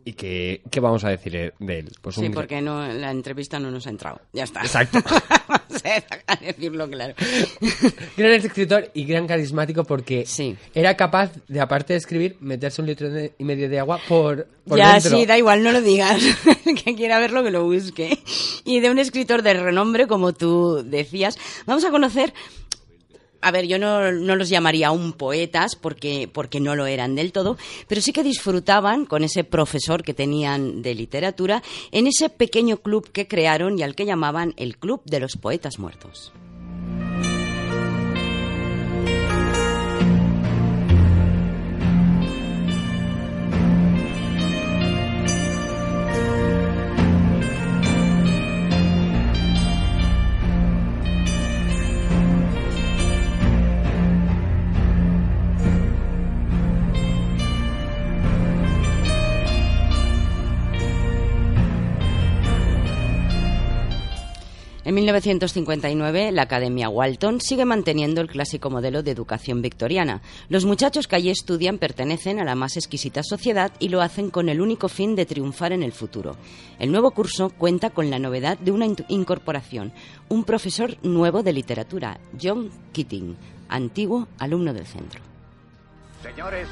¿Y 0.07 0.13
que, 0.13 0.61
qué 0.69 0.79
vamos 0.79 1.03
a 1.03 1.09
decir 1.09 1.51
de 1.59 1.79
él? 1.79 1.91
Pues 1.99 2.15
Sí, 2.15 2.27
un- 2.27 2.31
porque 2.33 2.61
no, 2.61 2.87
la 2.93 3.09
entrevista 3.09 3.59
no 3.59 3.71
nos 3.71 3.87
ha 3.87 3.89
entrado. 3.89 4.21
Ya 4.33 4.43
está. 4.43 4.61
Exacto. 4.61 4.99
Vamos 5.47 5.83
a 6.27 6.35
decirlo 6.37 6.87
claro. 6.89 7.15
Gran 8.17 8.31
escritor 8.33 8.89
y 8.93 9.05
gran 9.05 9.27
carismático 9.27 9.83
porque 9.83 10.25
era 10.73 10.95
capaz 10.95 11.31
de, 11.47 11.59
aparte 11.59 11.93
de 11.93 11.97
escribir, 11.97 12.37
meterse 12.39 12.81
un 12.81 12.87
litro 12.87 13.09
y 13.37 13.43
medio 13.43 13.67
de 13.69 13.79
agua 13.79 13.99
por, 14.07 14.47
por 14.67 14.77
ya, 14.77 14.93
dentro. 14.93 15.17
sí, 15.17 15.25
da 15.25 15.37
igual, 15.37 15.63
no 15.63 15.71
lo 15.71 15.81
digas. 15.81 16.21
Que 16.83 16.95
quiera 16.95 17.19
verlo, 17.19 17.43
que 17.43 17.51
lo 17.51 17.63
busque. 17.63 18.17
Y 18.63 18.79
de 18.79 18.89
un 18.89 18.97
escritor 18.99 19.41
de 19.43 19.53
renombre, 19.53 20.07
como 20.07 20.33
tú 20.33 20.83
decías, 20.83 21.37
vamos 21.65 21.83
a 21.85 21.91
conocer. 21.91 22.33
A 23.45 23.51
ver, 23.51 23.67
yo 23.67 23.77
no, 23.77 24.11
no 24.11 24.35
los 24.35 24.49
llamaría 24.49 24.87
aún 24.87 25.13
poetas 25.13 25.75
porque, 25.75 26.27
porque 26.27 26.59
no 26.59 26.75
lo 26.75 26.87
eran 26.87 27.13
del 27.13 27.31
todo, 27.31 27.57
pero 27.87 28.01
sí 28.01 28.11
que 28.11 28.23
disfrutaban 28.23 29.05
con 29.05 29.23
ese 29.23 29.43
profesor 29.43 30.01
que 30.01 30.15
tenían 30.15 30.81
de 30.81 30.95
literatura 30.95 31.61
en 31.91 32.07
ese 32.07 32.29
pequeño 32.29 32.77
club 32.77 33.11
que 33.11 33.27
crearon 33.27 33.77
y 33.77 33.83
al 33.83 33.93
que 33.93 34.07
llamaban 34.07 34.55
el 34.57 34.79
Club 34.79 35.03
de 35.05 35.19
los 35.19 35.37
Poetas 35.37 35.77
Muertos. 35.77 36.33
1959, 65.05 66.31
la 66.31 66.41
Academia 66.43 66.89
Walton 66.89 67.39
sigue 67.41 67.65
manteniendo 67.65 68.21
el 68.21 68.27
clásico 68.27 68.69
modelo 68.69 69.03
de 69.03 69.11
educación 69.11 69.61
victoriana. 69.61 70.21
Los 70.49 70.65
muchachos 70.65 71.07
que 71.07 71.15
allí 71.15 71.29
estudian 71.29 71.77
pertenecen 71.77 72.39
a 72.39 72.43
la 72.43 72.55
más 72.55 72.75
exquisita 72.77 73.21
sociedad 73.23 73.71
y 73.79 73.89
lo 73.89 74.01
hacen 74.01 74.29
con 74.29 74.49
el 74.49 74.61
único 74.61 74.89
fin 74.89 75.15
de 75.15 75.25
triunfar 75.25 75.71
en 75.73 75.83
el 75.83 75.91
futuro. 75.91 76.35
El 76.79 76.91
nuevo 76.91 77.11
curso 77.11 77.49
cuenta 77.49 77.89
con 77.91 78.09
la 78.09 78.19
novedad 78.19 78.57
de 78.57 78.71
una 78.71 78.85
in- 78.85 78.95
incorporación, 79.07 79.93
un 80.29 80.43
profesor 80.43 80.95
nuevo 81.03 81.43
de 81.43 81.53
literatura, 81.53 82.19
John 82.41 82.69
Keating, 82.93 83.35
antiguo 83.69 84.27
alumno 84.39 84.73
del 84.73 84.85
centro. 84.85 85.21
Señores, 86.23 86.67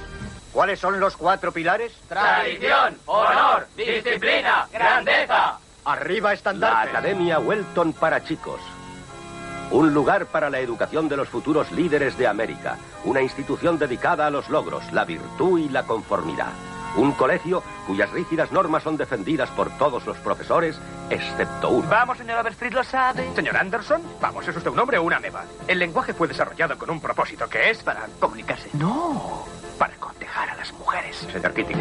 ¿cuáles 0.52 0.80
son 0.80 1.00
los 1.00 1.16
cuatro 1.16 1.52
pilares? 1.52 1.92
Tradición, 2.10 2.98
honor, 3.06 3.68
disciplina, 3.78 4.68
grandeza. 4.74 5.60
Arriba 5.86 6.30
La 6.30 6.34
estandarte. 6.36 6.90
Academia 6.90 7.40
Welton 7.40 7.94
para 7.94 8.24
chicos. 8.24 8.62
Un 9.72 9.94
lugar 9.94 10.28
para 10.28 10.50
la 10.50 10.60
educación 10.60 11.10
de 11.10 11.18
los 11.18 11.28
futuros 11.28 11.72
líderes 11.72 12.18
de 12.18 12.28
América. 12.28 12.78
Una 13.04 13.22
institución 13.22 13.78
dedicada 13.78 14.28
a 14.28 14.30
los 14.30 14.50
logros, 14.50 14.92
la 14.94 15.04
virtud 15.04 15.60
y 15.60 15.70
la 15.70 15.84
conformidad. 15.84 16.52
Un 16.96 17.12
colegio 17.14 17.64
cuyas 17.88 18.12
rígidas 18.12 18.52
normas 18.52 18.84
son 18.84 18.98
defendidas 18.98 19.50
por 19.50 19.72
todos 19.78 20.06
los 20.06 20.16
profesores, 20.18 20.80
excepto 21.10 21.70
uno. 21.70 21.90
Vamos, 21.90 22.20
señor 22.20 22.40
Overstreet, 22.40 22.74
lo 22.74 22.84
sabe. 22.84 23.34
Señor 23.36 23.58
Anderson, 23.58 24.02
vamos, 24.22 24.48
¿es 24.48 24.56
usted 24.56 24.70
un 24.70 24.80
hombre 24.80 25.00
o 25.00 25.04
una 25.04 25.20
meba? 25.20 25.44
El 25.68 25.80
lenguaje 25.80 26.14
fue 26.14 26.28
desarrollado 26.28 26.78
con 26.78 26.92
un 26.92 27.02
propósito 27.02 27.50
que 27.50 27.72
es 27.72 27.82
para 27.82 28.08
comunicarse. 28.20 28.70
No, 28.74 29.46
para 29.80 29.96
cortejar 30.34 30.50
a 30.50 30.56
las 30.56 30.74
mujeres. 30.74 31.16
Señor 31.32 31.54
Keating. 31.54 31.78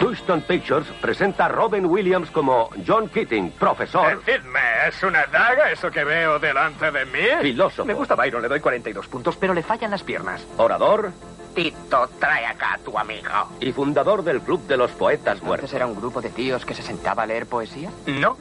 Touchstone 0.00 0.42
Pictures 0.42 0.86
presenta 1.00 1.46
a 1.46 1.48
Robin 1.48 1.86
Williams 1.86 2.30
como 2.30 2.70
John 2.86 3.08
Keating, 3.08 3.50
profesor, 3.52 4.24
Decidme, 4.24 4.60
¿es 4.86 5.02
una 5.02 5.26
daga 5.26 5.72
eso 5.72 5.90
que 5.90 6.04
veo 6.04 6.38
delante 6.38 6.90
de 6.90 7.04
mí? 7.06 7.26
Filósofo. 7.42 7.84
Me 7.84 7.94
gusta 7.94 8.14
Byron, 8.14 8.42
le 8.42 8.48
doy 8.48 8.60
42 8.60 9.08
puntos, 9.08 9.36
pero 9.36 9.52
le 9.54 9.62
fallan 9.62 9.90
las 9.90 10.02
piernas. 10.02 10.46
orador 10.56 11.12
Tito, 11.58 12.08
trae 12.20 12.46
acá 12.46 12.74
a 12.74 12.78
tu 12.78 12.96
amigo. 12.96 13.28
y 13.60 13.72
fundador 13.72 14.22
del 14.22 14.40
Club 14.42 14.64
de 14.68 14.76
los 14.76 14.92
Poetas 14.92 15.42
Muertos. 15.42 15.72
era 15.72 15.88
un 15.88 15.96
grupo 15.96 16.20
de 16.20 16.30
tíos 16.30 16.64
que 16.64 16.72
se 16.72 16.82
sentaba 16.82 17.24
a 17.24 17.26
leer 17.26 17.46
poesía? 17.46 17.90
No, 18.06 18.36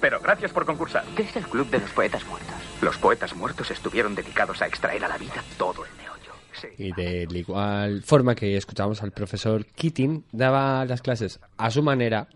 pero 0.00 0.20
gracias 0.20 0.52
por 0.52 0.64
concursar. 0.64 1.02
¿Qué 1.16 1.22
es 1.22 1.34
el 1.34 1.48
Club 1.48 1.68
de 1.68 1.80
los 1.80 1.90
Poetas 1.90 2.24
Muertos? 2.26 2.54
Los 2.80 2.96
poetas 2.96 3.34
muertos 3.34 3.72
estuvieron 3.72 4.14
dedicados 4.14 4.62
a 4.62 4.68
extraer 4.68 5.04
a 5.04 5.08
la 5.08 5.18
vida 5.18 5.42
todo 5.58 5.84
el 5.84 5.90
meollo. 5.96 6.32
Sí. 6.52 6.68
Y 6.78 6.92
de 6.92 7.26
la 7.28 7.38
igual 7.38 8.02
forma 8.04 8.36
que 8.36 8.56
escuchamos 8.56 9.02
al 9.02 9.10
profesor 9.10 9.66
Keating, 9.66 10.24
daba 10.30 10.84
las 10.84 11.02
clases 11.02 11.40
a 11.56 11.72
su 11.72 11.82
manera. 11.82 12.28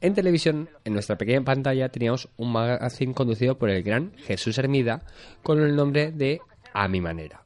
En 0.00 0.12
televisión, 0.12 0.68
en 0.84 0.92
nuestra 0.92 1.16
pequeña 1.16 1.44
pantalla, 1.44 1.88
teníamos 1.88 2.28
un 2.36 2.50
magazine 2.50 3.14
conducido 3.14 3.56
por 3.56 3.70
el 3.70 3.84
gran 3.84 4.12
Jesús 4.26 4.58
Hermida 4.58 5.02
con 5.44 5.62
el 5.62 5.76
nombre 5.76 6.10
de 6.10 6.40
A 6.72 6.88
mi 6.88 7.00
manera. 7.00 7.44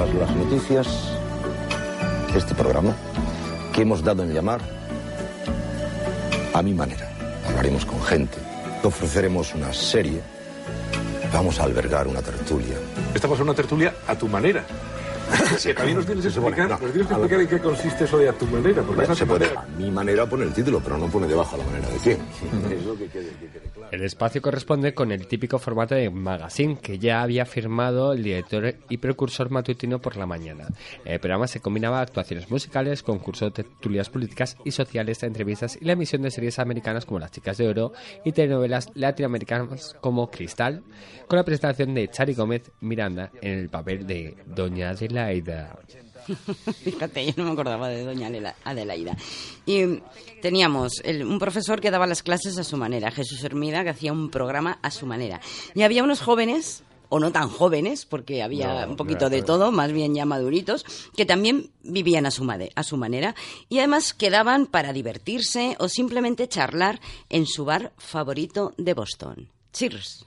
Las 0.00 0.34
noticias, 0.34 0.88
este 2.34 2.54
programa 2.54 2.96
que 3.74 3.82
hemos 3.82 4.02
dado 4.02 4.22
en 4.22 4.32
llamar 4.32 4.58
a 6.54 6.62
mi 6.62 6.72
manera. 6.72 7.06
Hablaremos 7.46 7.84
con 7.84 8.02
gente, 8.02 8.38
ofreceremos 8.82 9.54
una 9.54 9.74
serie, 9.74 10.22
vamos 11.34 11.60
a 11.60 11.64
albergar 11.64 12.08
una 12.08 12.22
tertulia. 12.22 12.76
Esta 13.14 13.28
va 13.28 13.34
a 13.34 13.36
ser 13.36 13.44
una 13.44 13.54
tertulia 13.54 13.94
a 14.08 14.14
tu 14.16 14.26
manera. 14.26 14.64
Que 15.62 15.74
también 15.74 15.98
nos 15.98 16.06
tienes 16.06 16.24
que 16.24 16.28
explicar, 16.30 16.68
no, 16.68 16.78
nos 16.78 16.92
tienes 16.92 17.06
que 17.06 17.14
a 17.14 17.18
ver. 17.18 17.26
explicar 17.26 17.40
en 17.40 17.48
qué 17.48 17.58
consiste 17.60 18.04
eso 18.04 18.18
de 18.18 18.28
a 18.30 18.32
tu 18.32 18.46
manera. 18.46 18.82
Porque 18.82 19.04
es 19.04 19.18
se 19.18 19.26
puede, 19.26 19.46
manera. 19.46 19.60
a 19.60 19.78
mi 19.78 19.90
manera 19.90 20.26
pone 20.26 20.44
el 20.44 20.52
título, 20.52 20.80
pero 20.82 20.96
no 20.98 21.06
pone 21.08 21.26
debajo 21.26 21.56
a 21.56 21.58
la 21.58 21.64
manera 21.64 21.88
de 21.88 21.98
quién. 21.98 22.18
Que 22.70 23.08
quede, 23.08 23.28
que 23.30 23.46
quede 23.48 23.60
claro. 23.60 23.69
El 23.90 24.04
espacio 24.04 24.40
corresponde 24.40 24.94
con 24.94 25.10
el 25.10 25.26
típico 25.26 25.58
formato 25.58 25.96
de 25.96 26.10
magazine 26.10 26.78
que 26.78 26.98
ya 26.98 27.22
había 27.22 27.44
firmado 27.44 28.12
el 28.12 28.22
director 28.22 28.76
y 28.88 28.98
precursor 28.98 29.50
matutino 29.50 30.00
por 30.00 30.16
la 30.16 30.26
mañana. 30.26 30.68
El 31.04 31.18
programa 31.18 31.48
se 31.48 31.60
combinaba 31.60 32.00
actuaciones 32.00 32.50
musicales, 32.50 33.02
concursos 33.02 33.52
de 33.52 33.64
tertulias 33.64 34.08
políticas 34.08 34.56
y 34.64 34.70
sociales, 34.70 35.22
entrevistas 35.24 35.76
y 35.80 35.84
la 35.84 35.94
emisión 35.94 36.22
de 36.22 36.30
series 36.30 36.60
americanas 36.60 37.04
como 37.04 37.18
Las 37.18 37.32
Chicas 37.32 37.58
de 37.58 37.68
Oro 37.68 37.92
y 38.24 38.30
telenovelas 38.30 38.90
latinoamericanas 38.94 39.96
como 40.00 40.30
Cristal, 40.30 40.84
con 41.26 41.38
la 41.38 41.44
presentación 41.44 41.92
de 41.94 42.08
Chari 42.08 42.34
Gómez 42.34 42.70
Miranda 42.80 43.32
en 43.42 43.58
el 43.58 43.68
papel 43.70 44.06
de 44.06 44.36
Doña 44.46 44.90
Adelaida. 44.90 45.76
Fíjate, 46.84 47.26
yo 47.26 47.32
no 47.36 47.44
me 47.44 47.50
acordaba 47.52 47.88
de 47.88 48.04
doña 48.04 48.28
Adela- 48.28 48.54
Adelaida. 48.64 49.16
Y 49.66 50.00
teníamos 50.42 51.00
el- 51.04 51.24
un 51.24 51.38
profesor 51.38 51.80
que 51.80 51.90
daba 51.90 52.06
las 52.06 52.22
clases 52.22 52.58
a 52.58 52.64
su 52.64 52.76
manera, 52.76 53.10
Jesús 53.10 53.42
Hermida, 53.44 53.82
que 53.84 53.90
hacía 53.90 54.12
un 54.12 54.30
programa 54.30 54.78
a 54.82 54.90
su 54.90 55.06
manera. 55.06 55.40
Y 55.74 55.82
había 55.82 56.02
unos 56.04 56.20
jóvenes, 56.20 56.82
o 57.12 57.18
no 57.18 57.32
tan 57.32 57.48
jóvenes, 57.48 58.06
porque 58.06 58.40
había 58.42 58.84
No, 58.86 58.90
un 58.92 58.96
poquito 58.96 59.24
no, 59.24 59.30
de 59.30 59.40
no. 59.40 59.44
todo, 59.44 59.72
más 59.72 59.90
bien 59.92 60.14
ya 60.14 60.24
maduritos, 60.24 60.84
que 61.16 61.26
también 61.26 61.70
vivían 61.82 62.24
a 62.26 62.30
su, 62.30 62.44
made- 62.44 62.70
a 62.76 62.84
su 62.84 62.96
manera. 62.96 63.34
Y 63.68 63.78
además 63.78 64.14
quedaban 64.14 64.66
para 64.66 64.92
divertirse 64.92 65.74
o 65.80 65.88
simplemente 65.88 66.46
charlar 66.48 67.00
en 67.28 67.46
su 67.46 67.64
bar 67.64 67.92
favorito 67.98 68.74
de 68.78 68.94
Boston. 68.94 69.48
Cheers. 69.72 70.24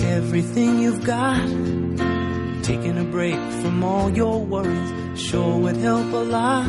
Everything 0.00 0.80
you've 0.82 1.04
got. 1.04 1.40
Taking 2.62 2.98
a 2.98 3.04
break 3.04 3.38
from 3.62 3.84
all 3.84 4.10
your 4.10 4.44
worries 4.44 4.90
sure 5.14 5.58
would 5.58 5.76
help 5.76 6.12
a 6.12 6.24
lot. 6.24 6.66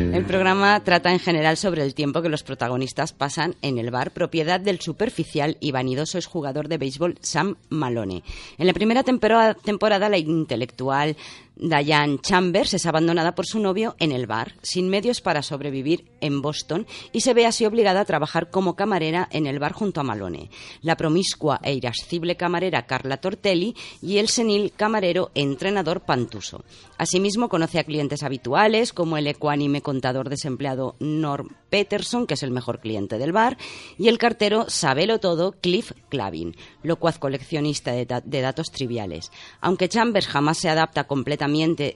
El 0.00 0.24
programa 0.24 0.82
trata 0.84 1.12
en 1.12 1.18
general 1.18 1.56
sobre 1.56 1.82
el 1.82 1.94
tiempo 1.94 2.22
que 2.22 2.28
los 2.28 2.42
protagonistas 2.42 3.12
pasan 3.12 3.56
en 3.62 3.78
el 3.78 3.90
bar, 3.90 4.10
propiedad 4.10 4.58
del 4.58 4.80
superficial 4.80 5.56
y 5.60 5.70
vanidoso 5.70 6.18
exjugador 6.18 6.68
de 6.68 6.78
béisbol 6.78 7.18
Sam 7.20 7.56
Malone. 7.68 8.22
En 8.58 8.66
la 8.66 8.72
primera 8.72 9.02
temporada 9.02 10.08
la 10.08 10.18
intelectual 10.18 11.16
Diane 11.60 12.18
Chambers 12.22 12.72
es 12.74 12.86
abandonada 12.86 13.34
por 13.34 13.44
su 13.44 13.58
novio 13.58 13.96
en 13.98 14.12
el 14.12 14.28
bar, 14.28 14.54
sin 14.62 14.88
medios 14.88 15.20
para 15.20 15.42
sobrevivir 15.42 16.04
en 16.20 16.40
Boston, 16.40 16.86
y 17.12 17.22
se 17.22 17.34
ve 17.34 17.46
así 17.46 17.66
obligada 17.66 18.00
a 18.00 18.04
trabajar 18.04 18.48
como 18.48 18.76
camarera 18.76 19.28
en 19.32 19.48
el 19.48 19.58
bar 19.58 19.72
junto 19.72 20.00
a 20.00 20.04
Malone. 20.04 20.50
La 20.82 20.96
promiscua 20.96 21.58
e 21.64 21.74
irascible 21.74 22.36
camarera 22.36 22.86
Carla 22.86 23.16
Tortelli 23.16 23.74
y 24.00 24.18
el 24.18 24.28
senil 24.28 24.72
camarero 24.76 25.32
entrenador 25.34 26.02
Pantuso. 26.02 26.64
Asimismo, 26.96 27.48
conoce 27.48 27.80
a 27.80 27.84
clientes 27.84 28.22
habituales 28.22 28.92
como 28.92 29.16
el 29.16 29.26
ecuánime 29.26 29.82
contador 29.82 30.28
desempleado 30.28 30.94
Norm 31.00 31.56
Peterson, 31.70 32.26
que 32.26 32.34
es 32.34 32.42
el 32.44 32.52
mejor 32.52 32.78
cliente 32.78 33.18
del 33.18 33.32
bar, 33.32 33.58
y 33.98 34.08
el 34.08 34.18
cartero 34.18 34.66
Sabelo 34.68 35.18
Todo 35.18 35.52
Cliff 35.52 35.92
Clavin, 36.08 36.56
locuaz 36.82 37.18
coleccionista 37.18 37.92
de, 37.92 38.06
de 38.24 38.40
datos 38.40 38.70
triviales. 38.70 39.32
Aunque 39.60 39.88
Chambers 39.88 40.28
jamás 40.28 40.58
se 40.58 40.68
adapta 40.68 41.04
completamente, 41.04 41.47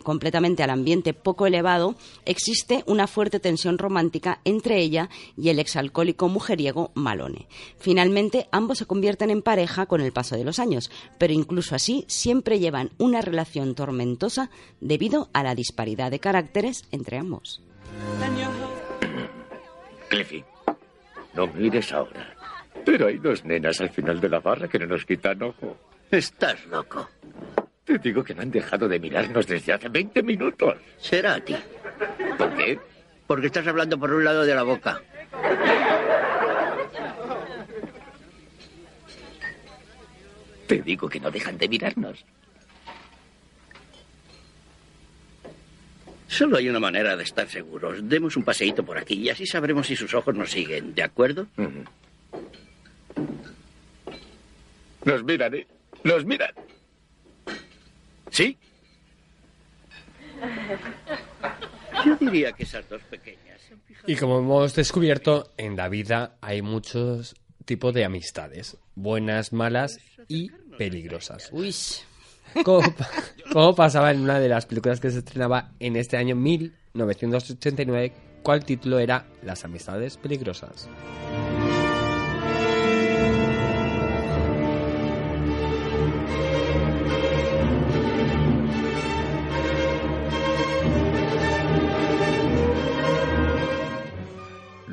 completamente 0.03 0.63
al 0.63 0.71
ambiente 0.71 1.15
poco 1.15 1.47
elevado, 1.47 1.95
existe 2.25 2.85
una 2.87 3.07
fuerte 3.07 3.41
tensión 3.41 3.79
romántica 3.79 4.41
entre 4.45 4.79
ella 4.79 5.09
y 5.37 5.49
el 5.49 5.59
exalcohólico 5.59 6.29
mujeriego 6.29 6.91
Malone. 6.95 7.47
Finalmente, 7.79 8.49
ambos 8.53 8.79
se 8.79 8.87
convierten 8.87 9.31
en 9.31 9.43
pareja 9.43 9.87
con 9.87 10.01
el 10.01 10.13
paso 10.13 10.37
de 10.37 10.45
los 10.45 10.59
años, 10.59 10.91
pero 11.19 11.33
incluso 11.33 11.75
así 11.75 12.05
siempre 12.09 12.59
llevan 12.59 12.91
una 12.99 13.21
relación 13.21 13.75
tormentosa 13.75 14.51
debido 14.81 15.29
a 15.33 15.43
la 15.43 15.55
disparidad 15.55 16.11
de 16.11 16.21
caracteres 16.21 16.85
entre 16.91 17.19
ambos. 17.19 17.63
Cliffy, 20.09 20.45
no 21.35 21.47
mires 21.47 21.93
ahora. 21.93 22.35
Pero 22.85 23.07
hay 23.07 23.19
dos 23.19 23.45
nenas 23.45 23.81
al 23.81 23.91
final 23.91 24.21
de 24.21 24.29
la 24.29 24.41
barra 24.41 24.69
que 24.69 24.79
no 24.79 24.87
nos 24.87 25.05
quitan 25.05 25.43
ojo. 25.43 25.77
Estás 26.11 26.67
loco. 26.67 27.09
Te 27.85 27.99
digo 27.99 28.23
que 28.23 28.35
no 28.35 28.43
han 28.43 28.51
dejado 28.51 28.89
de 28.89 29.01
mirarnos 29.01 29.47
desde 29.47 29.73
hace 29.73 29.89
20 29.89 30.23
minutos. 30.23 30.77
Será 30.99 31.35
a 31.35 31.41
ti. 31.41 31.57
¿Por 32.39 32.55
qué? 32.55 32.79
Porque 33.27 33.47
estás 33.47 33.67
hablando 33.67 33.99
por 33.99 34.13
un 34.13 34.25
lado 34.25 34.45
de 34.45 34.55
la 34.55 34.63
boca. 34.63 35.01
Te 40.67 40.81
digo 40.83 41.09
que 41.09 41.21
no 41.21 41.31
dejan 41.31 41.59
de 41.59 41.69
mirarnos. 41.69 42.25
Solo 46.29 46.57
hay 46.57 46.69
una 46.69 46.81
manera 46.81 47.17
de 47.17 47.25
estar 47.25 47.49
seguros. 47.49 47.99
Demos 48.09 48.37
un 48.37 48.45
paseíto 48.45 48.85
por 48.85 48.97
aquí 48.97 49.15
y 49.15 49.29
así 49.29 49.45
sabremos 49.45 49.87
si 49.87 49.97
sus 49.97 50.15
ojos 50.15 50.35
nos 50.35 50.51
siguen. 50.51 50.95
¿De 50.95 51.03
acuerdo? 51.03 51.47
Nos 55.05 55.25
miran, 55.25 55.55
¿eh? 55.55 55.67
Nos 56.05 56.25
miran. 56.25 56.53
¿Sí? 58.33 58.59
Yo 62.05 62.17
diría 62.17 62.53
que 62.53 62.65
esas 62.65 62.89
dos 62.89 63.03
pequeñas. 63.03 63.61
Y 64.07 64.17
como 64.17 64.39
hemos 64.39 64.75
descubierto, 64.75 65.53
en 65.57 65.77
la 65.77 65.89
vida 65.89 66.39
hay 66.41 66.63
muchos 66.63 67.37
tipo 67.65 67.93
de 67.93 68.05
amistades, 68.05 68.79
buenas, 68.95 69.53
malas 69.53 70.01
y 70.29 70.51
peligrosas. 70.79 71.51
Uy. 71.53 71.75
Como, 72.65 72.83
como 73.53 73.75
pasaba 73.75 74.11
en 74.11 74.21
una 74.21 74.41
de 74.41 74.49
las 74.49 74.67
películas 74.67 74.99
que 74.99 75.11
se 75.11 75.19
estrenaba 75.19 75.73
en 75.79 75.97
este 75.97 76.17
año 76.17 76.35
1989, 76.35 78.13
cual 78.43 78.65
título 78.65 78.99
era 78.99 79.27
Las 79.43 79.65
amistades 79.65 80.17
peligrosas. 80.17 80.89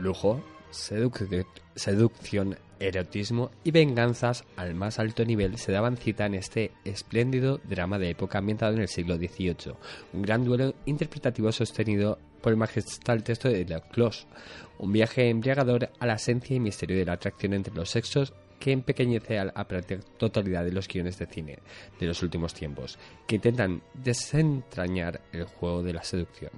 Lujo, 0.10 0.42
seduc- 0.72 1.46
seducción, 1.76 2.58
erotismo 2.80 3.52
y 3.64 3.70
venganzas 3.70 4.44
al 4.56 4.74
más 4.74 4.98
alto 4.98 5.24
nivel 5.24 5.60
se 5.60 5.72
daban 5.72 5.98
cita 5.98 6.26
en 6.26 6.34
este 6.34 6.72
espléndido 6.84 7.60
drama 7.64 8.00
de 8.00 8.10
época 8.10 8.40
ambientado 8.40 8.74
en 8.74 8.82
el 8.82 8.88
siglo 8.88 9.18
XVIII. 9.18 9.76
Un 10.14 10.24
gran 10.24 10.44
duelo 10.44 10.74
interpretativo 10.88 11.52
sostenido 11.52 12.18
por 12.42 12.52
el 12.54 12.58
magistral 12.58 13.24
texto 13.24 13.50
de 13.50 13.66
Leclos. 13.66 14.26
Un 14.80 14.92
viaje 14.92 15.30
embriagador 15.30 15.92
a 16.00 16.08
la 16.08 16.16
esencia 16.16 16.56
y 16.56 16.60
misterio 16.60 16.98
de 16.98 17.06
la 17.06 17.14
atracción 17.14 17.54
entre 17.54 17.76
los 17.76 17.92
sexos 17.92 18.34
que 18.60 18.72
empequeñece 18.72 19.38
a 19.38 19.46
la 19.46 19.68
totalidad 20.18 20.64
de 20.66 20.72
los 20.72 20.88
guiones 20.88 21.20
de 21.20 21.28
cine 21.28 21.60
de 22.00 22.08
los 22.08 22.24
últimos 22.24 22.56
tiempos, 22.56 22.98
que 23.28 23.36
intentan 23.36 23.84
desentrañar 23.94 25.22
el 25.34 25.44
juego 25.44 25.84
de 25.84 25.94
la 25.94 26.04
seducción. 26.04 26.52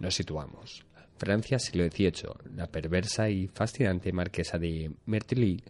Nos 0.00 0.16
situamos. 0.16 0.84
Francia, 1.22 1.60
siglo 1.60 1.84
XVIII. 1.84 2.50
La 2.56 2.66
perversa 2.66 3.30
y 3.30 3.46
fascinante 3.46 4.12
marquesa 4.12 4.58
de 4.58 4.90
Mertilly 5.06 5.62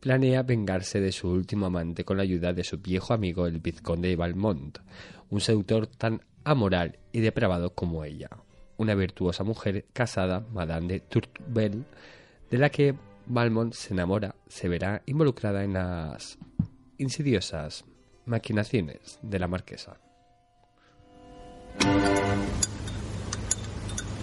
planea 0.00 0.42
vengarse 0.42 1.00
de 1.00 1.12
su 1.12 1.30
último 1.30 1.64
amante 1.64 2.04
con 2.04 2.18
la 2.18 2.24
ayuda 2.24 2.52
de 2.52 2.62
su 2.62 2.76
viejo 2.76 3.14
amigo 3.14 3.46
el 3.46 3.60
vizconde 3.60 4.08
de 4.08 4.16
Valmont, 4.16 4.80
un 5.30 5.40
seductor 5.40 5.86
tan 5.86 6.20
amoral 6.44 6.98
y 7.10 7.20
depravado 7.20 7.70
como 7.74 8.04
ella. 8.04 8.28
Una 8.76 8.94
virtuosa 8.94 9.44
mujer 9.44 9.86
casada, 9.94 10.44
Madame 10.52 10.88
de 10.88 11.00
Tourvel, 11.00 11.86
de 12.50 12.58
la 12.58 12.68
que 12.68 12.94
Valmont 13.24 13.72
se 13.72 13.94
enamora, 13.94 14.34
se 14.46 14.68
verá 14.68 15.00
involucrada 15.06 15.64
en 15.64 15.72
las 15.72 16.36
insidiosas 16.98 17.86
maquinaciones 18.26 19.18
de 19.22 19.38
la 19.38 19.48
marquesa. 19.48 19.96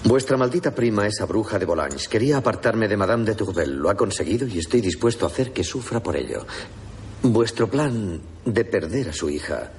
Vuestra 0.03 0.37
maldita 0.37 0.73
prima, 0.73 1.05
esa 1.05 1.25
bruja 1.25 1.59
de 1.59 1.65
Volanges, 1.65 2.07
quería 2.07 2.37
apartarme 2.37 2.87
de 2.87 2.95
Madame 2.95 3.25
de 3.25 3.35
Tourvel. 3.35 3.75
Lo 3.75 3.89
ha 3.89 3.97
conseguido 3.97 4.47
y 4.47 4.57
estoy 4.57 4.81
dispuesto 4.81 5.25
a 5.25 5.29
hacer 5.29 5.51
que 5.51 5.63
sufra 5.63 6.01
por 6.01 6.15
ello. 6.15 6.45
¿Vuestro 7.21 7.69
plan 7.69 8.21
de 8.45 8.65
perder 8.65 9.09
a 9.09 9.13
su 9.13 9.29
hija 9.29 9.71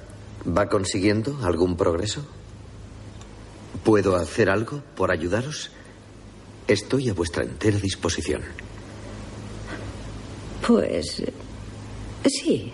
va 0.45 0.69
consiguiendo 0.69 1.39
algún 1.41 1.75
progreso? 1.75 2.23
¿Puedo 3.83 4.15
hacer 4.15 4.49
algo 4.49 4.83
por 4.95 5.11
ayudaros? 5.11 5.71
Estoy 6.67 7.09
a 7.09 7.13
vuestra 7.13 7.43
entera 7.43 7.79
disposición. 7.79 8.43
Pues. 10.65 11.23
Sí. 12.27 12.71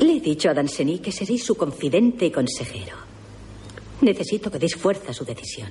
Le 0.00 0.16
he 0.16 0.20
dicho 0.20 0.50
a 0.50 0.54
Danceny 0.54 0.98
que 0.98 1.12
seréis 1.12 1.44
su 1.44 1.54
confidente 1.54 2.26
y 2.26 2.32
consejero. 2.32 3.05
Necesito 4.00 4.50
que 4.50 4.58
deis 4.58 4.76
fuerza 4.76 5.10
a 5.10 5.14
su 5.14 5.24
decisión. 5.24 5.70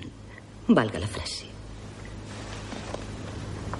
Valga 0.67 0.99
la 0.99 1.07
frase. 1.07 1.45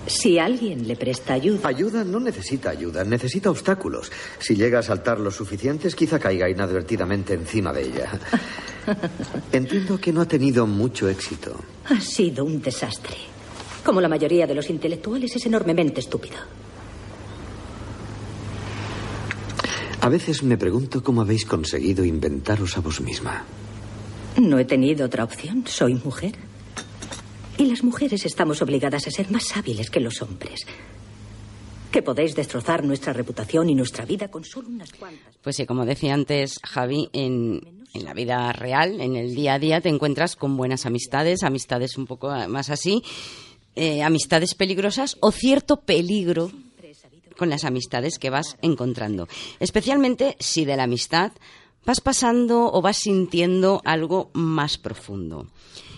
Si 0.08 0.38
alguien 0.38 0.88
le 0.88 0.96
presta 0.96 1.34
ayuda. 1.34 1.68
Ayuda 1.68 2.04
no 2.04 2.20
necesita 2.20 2.70
ayuda, 2.70 3.04
necesita 3.04 3.50
obstáculos. 3.50 4.12
Si 4.38 4.56
llega 4.56 4.80
a 4.80 4.84
saltar 4.84 5.20
los 5.20 5.36
suficientes, 5.36 5.96
quizá 5.96 6.20
caiga 6.20 6.48
inadvertidamente 6.48 7.34
encima 7.34 7.74
de 7.74 7.82
ella. 7.82 8.12
Entiendo 9.52 10.00
que 10.00 10.14
no 10.14 10.22
ha 10.22 10.28
tenido 10.28 10.68
mucho 10.68 11.10
éxito. 11.10 11.56
Ha 11.86 12.00
sido 12.00 12.46
un 12.46 12.62
desastre. 12.62 13.18
Como 13.84 14.00
la 14.00 14.08
mayoría 14.08 14.46
de 14.46 14.54
los 14.54 14.70
intelectuales, 14.70 15.36
es 15.36 15.46
enormemente 15.48 16.02
estúpido. 16.02 16.38
A 20.02 20.10
veces 20.10 20.44
me 20.44 20.58
pregunto 20.58 21.02
cómo 21.02 21.22
habéis 21.22 21.46
conseguido 21.46 22.06
inventaros 22.06 22.78
a 22.78 22.82
vos 22.82 23.02
misma. 23.02 23.44
No 24.46 24.60
he 24.60 24.66
tenido 24.66 25.08
otra 25.08 25.24
opción. 25.24 25.66
Soy 25.66 25.96
mujer. 25.96 26.36
Y 27.58 27.66
las 27.66 27.84
mujeres 27.84 28.26
estamos 28.26 28.62
obligadas 28.62 29.08
a 29.08 29.12
ser 29.12 29.32
más 29.32 29.58
hábiles 29.58 29.90
que 29.90 30.00
los 30.00 30.22
hombres. 30.22 30.68
Que 31.92 32.04
podéis 32.04 32.36
destrozar 32.36 32.84
nuestra 32.84 33.12
reputación 33.12 33.72
y 33.72 33.76
nuestra 33.76 34.06
vida 34.06 34.28
con 34.28 34.44
solo 34.44 34.68
unas 34.68 34.92
cuantas. 34.94 35.34
Pues 35.42 35.56
sí, 35.56 35.66
como 35.66 35.84
decía 35.84 36.14
antes 36.14 36.60
Javi, 36.64 37.10
en, 37.14 37.60
la 37.96 38.14
vida 38.14 38.54
real, 38.54 39.02
en 39.02 39.16
el 39.16 39.34
día 39.34 39.56
a 39.56 39.60
día, 39.60 39.82
te 39.82 39.90
encuentras 39.90 40.36
con 40.36 40.58
buenas 40.58 40.86
amistades, 40.86 41.42
amistades 41.42 41.98
un 41.98 42.06
poco 42.06 42.30
más 42.48 42.70
así, 42.70 43.02
eh, 43.76 44.04
amistades 44.04 44.54
peligrosas 44.54 45.18
o 45.22 45.32
cierto 45.32 45.78
peligro 45.78 46.52
con 47.36 47.50
las 47.50 47.66
amistades 47.66 48.20
que 48.20 48.30
vas 48.30 48.58
encontrando. 48.62 49.28
Especialmente 49.60 50.36
si 50.40 50.66
de 50.66 50.78
la 50.78 50.84
amistad 50.84 51.32
vas 51.86 52.02
pasando 52.02 52.72
o 52.72 52.82
vas 52.82 52.98
sintiendo 52.98 53.82
algo 53.86 54.30
más 54.34 54.78
profundo. 54.78 55.48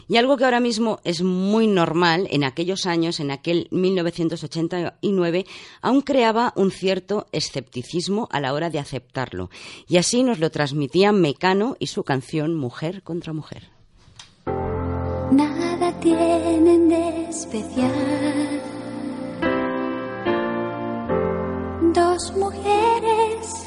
Y 0.09 0.15
algo 0.15 0.37
que 0.37 0.45
ahora 0.45 0.61
mismo 0.61 0.99
es 1.03 1.21
muy 1.21 1.67
normal, 1.67 2.27
en 2.31 2.45
aquellos 2.45 2.85
años, 2.85 3.19
en 3.19 3.29
aquel 3.29 3.67
1989, 3.71 5.45
aún 5.81 6.01
creaba 6.01 6.53
un 6.55 6.71
cierto 6.71 7.27
escepticismo 7.33 8.29
a 8.31 8.39
la 8.39 8.53
hora 8.53 8.69
de 8.69 8.79
aceptarlo. 8.79 9.49
Y 9.87 9.97
así 9.97 10.23
nos 10.23 10.39
lo 10.39 10.49
transmitían 10.49 11.19
Mecano 11.19 11.75
y 11.77 11.87
su 11.87 12.03
canción 12.03 12.55
Mujer 12.55 13.03
contra 13.03 13.33
Mujer. 13.33 13.69
Nada 15.31 15.99
tienen 15.99 16.87
de 16.87 17.29
especial. 17.29 18.61
Dos 21.93 22.33
mujeres 22.37 23.66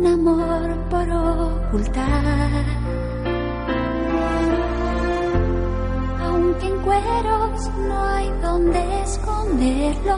Un 0.00 0.06
amor 0.06 0.66
por 0.88 1.10
ocultar. 1.10 2.64
Aunque 6.24 6.66
en 6.68 6.78
cueros 6.80 7.70
no 7.86 8.02
hay 8.04 8.30
donde 8.40 9.02
esconderlo, 9.02 10.16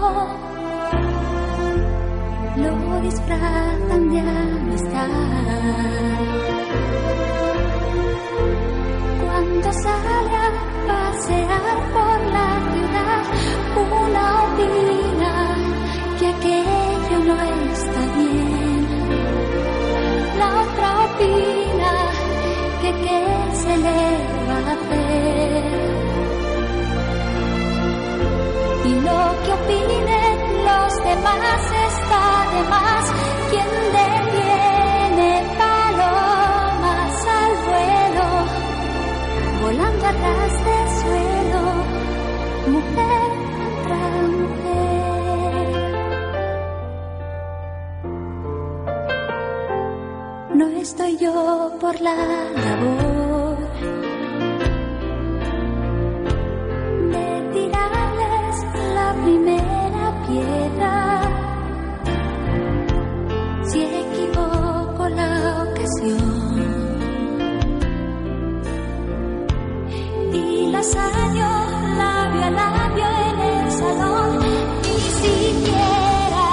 lo 2.59 3.01
disfrazan 3.01 4.09
de 4.13 4.21
amistad. 4.21 5.09
Cuando 9.25 9.73
sale 9.73 10.37
a 10.37 10.51
pasear 10.87 11.77
por 11.97 12.19
la 12.37 12.51
ciudad, 12.71 13.23
una 14.07 14.25
opina 14.45 15.33
que 16.21 16.27
aquello 16.29 17.19
no 17.27 17.37
está 17.73 18.01
bien. 18.17 18.42
La 21.83 21.99
que 22.81 22.91
qué 23.05 23.21
se 23.63 23.77
le 23.77 24.03
va 24.49 24.59
a 24.59 24.73
hacer. 24.73 25.63
Y 28.85 28.93
lo 29.09 29.21
que 29.45 29.51
opinen 29.59 30.37
los 30.69 30.91
demás 31.05 31.63
está 31.91 32.25
de 32.53 32.63
más. 32.71 33.05
Quien 33.51 33.69
detiene 33.93 34.12
estoy 51.03 51.17
yo 51.19 51.73
por 51.81 52.01
la 52.01 52.15
labor 52.15 53.59
de 57.13 57.27
tirarles 57.55 58.57
la 58.95 59.09
primera 59.25 60.05
piedra. 60.27 60.95
Si 63.65 63.81
equivoco 63.83 65.09
la 65.09 65.67
ocasión 65.71 66.33
y 70.33 70.71
las 70.71 70.97
año 70.97 71.51
labio 71.99 72.43
a 72.45 72.51
labio 72.51 73.07
en 73.29 73.39
el 73.41 73.71
salón, 73.73 74.39
ni 74.83 74.99
siquiera 75.23 76.49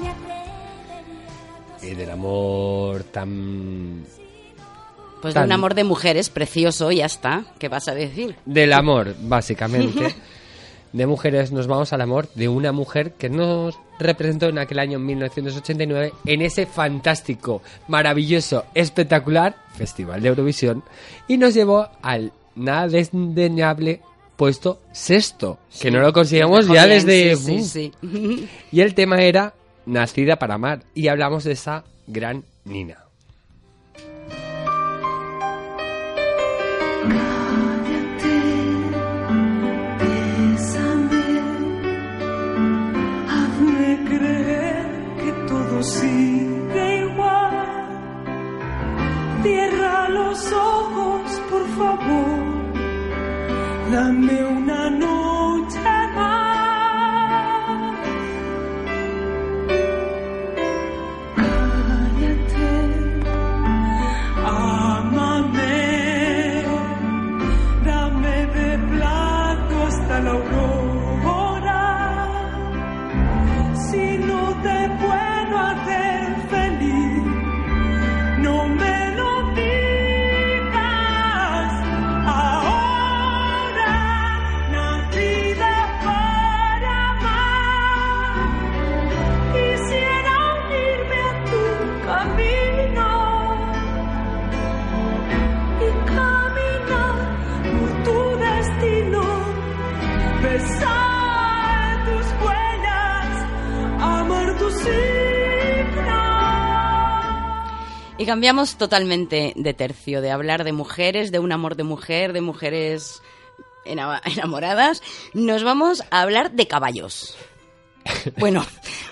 me 0.00 0.08
atrevería. 0.10 1.92
A... 1.92 1.96
Del 1.96 2.10
amor 2.10 2.83
tan... 3.14 4.04
Pues 5.22 5.32
de 5.32 5.40
tan- 5.40 5.46
un 5.48 5.52
amor 5.52 5.74
de 5.74 5.84
mujeres 5.84 6.28
precioso, 6.28 6.92
ya 6.92 7.06
está. 7.06 7.46
¿Qué 7.58 7.68
vas 7.70 7.88
a 7.88 7.94
decir? 7.94 8.36
Del 8.44 8.72
amor, 8.74 9.14
básicamente. 9.22 10.14
De 10.92 11.06
mujeres 11.08 11.50
nos 11.50 11.66
vamos 11.66 11.92
al 11.92 12.02
amor 12.02 12.28
de 12.36 12.46
una 12.48 12.70
mujer 12.70 13.14
que 13.14 13.28
nos 13.28 13.76
representó 13.98 14.46
en 14.46 14.58
aquel 14.60 14.78
año 14.78 15.00
1989 15.00 16.12
en 16.24 16.40
ese 16.40 16.66
fantástico, 16.66 17.62
maravilloso, 17.88 18.64
espectacular 18.74 19.56
Festival 19.76 20.22
de 20.22 20.28
Eurovisión 20.28 20.84
y 21.26 21.36
nos 21.36 21.52
llevó 21.52 21.88
al 22.00 22.30
nada 22.54 22.86
desdeñable 22.86 24.02
puesto 24.36 24.82
sexto, 24.92 25.58
que 25.80 25.90
no 25.90 25.98
lo 25.98 26.12
conseguíamos 26.12 26.68
ya 26.68 26.86
bien, 26.86 27.04
desde... 27.04 27.34
sí, 27.34 27.64
sí, 27.64 27.92
sí. 28.00 28.48
Y 28.70 28.80
el 28.80 28.94
tema 28.94 29.20
era 29.20 29.52
Nacida 29.86 30.36
para 30.36 30.54
amar 30.54 30.84
y 30.94 31.08
hablamos 31.08 31.42
de 31.42 31.52
esa 31.54 31.82
gran 32.06 32.44
Nina. 32.64 33.03
Cierra 49.44 50.08
los 50.08 50.52
ojos, 50.52 51.42
por 51.50 51.68
favor. 51.76 52.44
Dame 53.92 54.44
una 54.44 54.53
Y 108.24 108.26
cambiamos 108.26 108.78
totalmente 108.78 109.52
de 109.54 109.74
tercio, 109.74 110.22
de 110.22 110.30
hablar 110.30 110.64
de 110.64 110.72
mujeres, 110.72 111.30
de 111.30 111.40
un 111.40 111.52
amor 111.52 111.76
de 111.76 111.82
mujer, 111.82 112.32
de 112.32 112.40
mujeres 112.40 113.20
ena- 113.84 114.22
enamoradas. 114.24 115.02
Nos 115.34 115.62
vamos 115.62 116.02
a 116.10 116.22
hablar 116.22 116.52
de 116.52 116.66
caballos. 116.66 117.36
Bueno, 118.38 118.64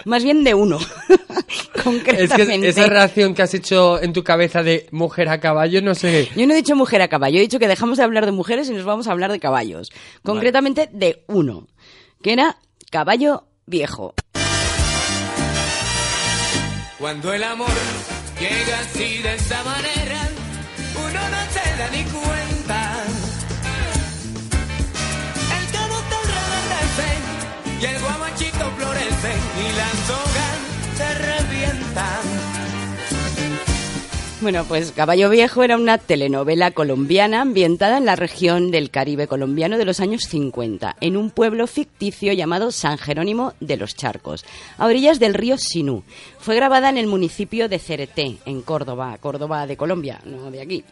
más 0.07 0.25
bien 0.25 0.45
de 0.45 0.55
uno. 0.55 0.79
Es 1.79 1.83
Concretamente. 1.85 2.61
que 2.61 2.69
esa 2.69 2.87
reacción 2.87 3.35
que 3.35 3.43
has 3.43 3.53
hecho 3.53 4.01
en 4.01 4.15
tu 4.15 4.25
cabeza 4.25 4.63
de 4.63 4.87
mujer 4.93 5.29
a 5.29 5.41
caballo, 5.41 5.83
no 5.83 5.95
sé... 5.95 6.31
Yo 6.35 6.47
no 6.47 6.55
he 6.55 6.57
dicho 6.57 6.75
mujer 6.75 7.03
a 7.03 7.09
caballo, 7.09 7.37
he 7.37 7.43
dicho 7.43 7.59
que 7.59 7.69
dejamos 7.69 7.99
de 7.99 8.05
hablar 8.05 8.25
de 8.25 8.33
mujeres 8.33 8.71
y 8.71 8.73
nos 8.73 8.85
vamos 8.85 9.09
a 9.09 9.13
hablar 9.13 9.31
de 9.31 9.41
caballos. 9.41 9.91
Concretamente 10.23 10.89
de 10.91 11.23
uno, 11.27 11.67
que 12.23 12.33
era 12.33 12.57
caballo 12.91 13.45
viejo. 13.67 14.15
Cuando 16.99 17.33
el 17.35 17.43
amor 17.45 17.69
llega 18.43 18.79
así 18.81 19.23
de 19.23 19.35
esta 19.35 19.63
manera, 19.63 20.21
uno 20.97 21.21
no 21.35 21.43
se 21.55 21.67
da 21.79 21.89
ni 21.93 22.03
cuenta. 22.05 22.79
El 25.59 25.65
camote 25.77 26.17
reverdece 26.37 27.11
y 27.81 27.85
el 27.85 28.01
guamachito 28.01 28.65
florece 28.77 29.33
y 29.65 29.69
las 29.81 30.11
hojas 30.11 30.57
se 30.99 31.09
revientan. 31.31 32.52
Bueno, 34.43 34.65
pues 34.65 34.91
Caballo 34.91 35.31
Viejo 35.31 35.63
era 35.63 35.77
una 35.77 35.99
telenovela 35.99 36.73
colombiana 36.73 37.43
ambientada 37.43 37.99
en 37.99 38.07
la 38.07 38.17
región 38.17 38.73
del 38.73 38.91
Caribe 38.91 39.29
colombiano 39.29 39.79
de 39.79 39.85
los 39.85 40.01
años 40.01 40.25
50, 40.25 40.97
en 41.01 41.17
un 41.17 41.31
pueblo 41.31 41.69
ficticio 41.69 42.33
llamado 42.33 42.73
San 42.73 42.99
Jerónimo 42.99 43.55
de 43.61 43.77
los 43.77 43.95
Charcos, 43.95 44.45
a 44.79 44.87
orillas 44.87 45.21
del 45.21 45.35
río 45.35 45.59
Sinú. 45.59 46.03
Fue 46.41 46.57
grabada 46.57 46.89
en 46.89 46.99
el 46.99 47.07
municipio 47.07 47.69
de 47.69 47.79
Cereté, 47.79 48.39
en 48.45 48.63
Córdoba, 48.63 49.17
Córdoba 49.21 49.65
de 49.69 49.77
Colombia, 49.77 50.21
no 50.25 50.51
de 50.51 50.61
aquí. 50.61 50.85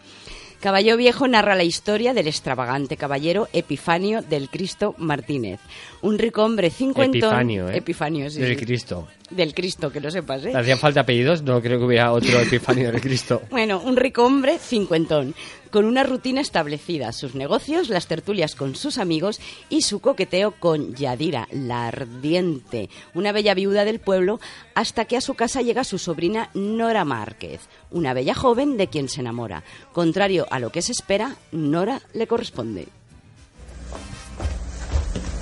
Caballo 0.61 0.99
Viejo 0.99 1.27
narra 1.27 1.55
la 1.55 1.65
historia 1.65 2.13
del 2.13 2.27
extravagante 2.27 2.99
caballero 2.99 3.49
Epifanio 3.55 4.21
del 4.21 4.51
Cristo 4.51 4.95
Martínez, 4.99 5.59
un 6.03 6.19
rico 6.19 6.45
hombre 6.45 6.69
cincuentón... 6.69 7.31
Epifanio, 7.31 7.71
¿eh? 7.71 7.79
Epifanio, 7.79 8.29
sí, 8.29 8.41
Del 8.41 8.59
sí. 8.59 8.67
Cristo. 8.67 9.09
Del 9.31 9.55
Cristo, 9.55 9.91
que 9.91 10.01
lo 10.01 10.11
sepas, 10.11 10.45
¿eh? 10.45 10.51
¿Te 10.51 10.59
hacían 10.59 10.79
falta 10.79 11.01
apellidos? 11.01 11.43
No 11.43 11.63
creo 11.63 11.79
que 11.79 11.87
hubiera 11.87 12.13
otro 12.13 12.39
Epifanio 12.39 12.93
del 12.93 13.01
Cristo. 13.01 13.41
Bueno, 13.49 13.81
un 13.81 13.97
rico 13.97 14.23
hombre 14.23 14.59
cincuentón, 14.59 15.35
con 15.71 15.85
una 15.85 16.03
rutina 16.03 16.41
establecida, 16.41 17.13
sus 17.13 17.35
negocios, 17.35 17.89
las 17.89 18.07
tertulias 18.07 18.55
con 18.55 18.75
sus 18.75 18.99
amigos 18.99 19.41
y 19.69 19.83
su 19.83 20.01
coqueteo 20.01 20.53
con 20.53 20.95
Yadira, 20.95 21.49
la 21.51 21.89
ardiente, 21.89 22.91
una 23.15 23.33
bella 23.33 23.55
viuda 23.55 23.85
del 23.85 24.01
pueblo, 24.01 24.41
hasta 24.75 25.05
que 25.05 25.17
a 25.17 25.21
su 25.21 25.35
casa 25.35 25.63
llega 25.63 25.85
su 25.85 25.99
sobrina 25.99 26.51
Nora 26.55 27.05
Márquez, 27.05 27.61
una 27.91 28.15
bella 28.15 28.35
joven 28.35 28.77
de 28.77 28.89
quien 28.89 29.09
se 29.09 29.21
enamora. 29.21 29.65
Contrario 29.93 30.47
a 30.51 30.59
lo 30.59 30.71
que 30.71 30.83
se 30.83 30.93
espera, 30.93 31.37
Nora 31.53 32.03
le 32.13 32.27
corresponde. 32.27 32.89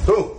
Tú 0.07 0.35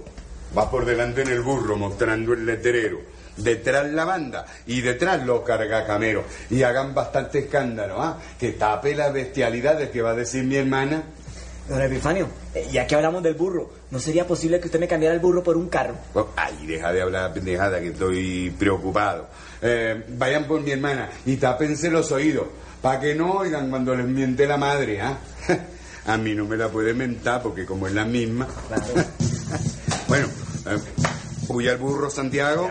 vas 0.54 0.68
por 0.68 0.86
delante 0.86 1.22
en 1.22 1.30
el 1.30 1.42
burro 1.42 1.78
mostrando 1.78 2.34
el 2.34 2.46
letrero. 2.46 3.09
Detrás 3.44 3.90
la 3.92 4.06
banda 4.06 4.46
y 4.68 4.82
detrás 4.82 5.26
los 5.26 5.42
cargacameros. 5.42 6.26
Y 6.50 6.64
hagan 6.64 6.94
bastante 6.94 7.40
escándalo, 7.40 8.02
¿ah? 8.02 8.20
Que 8.40 8.54
tape 8.54 8.96
las 8.96 9.14
bestialidades 9.14 9.90
que 9.90 10.02
va 10.02 10.12
a 10.12 10.16
decir 10.16 10.44
mi 10.44 10.56
hermana. 10.56 11.04
Don 11.68 11.82
Epifanio, 11.82 12.28
eh, 12.56 12.68
ya 12.72 12.88
que 12.88 12.96
hablamos 12.96 13.22
del 13.22 13.36
burro, 13.36 13.70
¿no 13.92 14.00
sería 14.00 14.26
posible 14.26 14.60
que 14.60 14.66
usted 14.66 14.80
me 14.80 14.88
cambiara 14.88 15.14
el 15.14 15.22
burro 15.22 15.44
por 15.44 15.56
un 15.56 15.70
carro? 15.70 15.94
Oh, 16.16 16.30
ay, 16.36 16.66
deja 16.66 16.92
de 16.92 17.02
hablar 17.02 17.32
pendejada 17.32 17.80
que 17.80 17.90
estoy 17.90 18.50
preocupado. 18.58 19.28
Eh, 19.62 20.04
vayan 20.10 20.46
por 20.46 20.62
mi 20.62 20.72
hermana 20.72 21.10
y 21.28 21.38
tápense 21.38 21.92
los 21.92 22.12
oídos 22.12 22.48
para 22.82 23.00
que 23.00 23.14
no 23.14 23.34
oigan 23.34 23.70
cuando 23.70 23.96
les 23.96 24.08
miente 24.08 24.48
la 24.48 24.58
madre, 24.58 25.02
¿ah? 25.02 25.18
A 26.06 26.18
mí 26.18 26.34
no 26.34 26.46
me 26.46 26.58
la 26.58 26.70
puede 26.70 26.94
mentar 26.94 27.44
porque 27.44 27.66
como 27.66 27.86
es 27.86 27.94
la 27.94 28.06
misma. 28.06 28.48
bueno, 30.08 30.28
eh, 30.66 30.78
huye 31.50 31.70
al 31.72 31.78
burro 31.78 32.10
Santiago. 32.10 32.70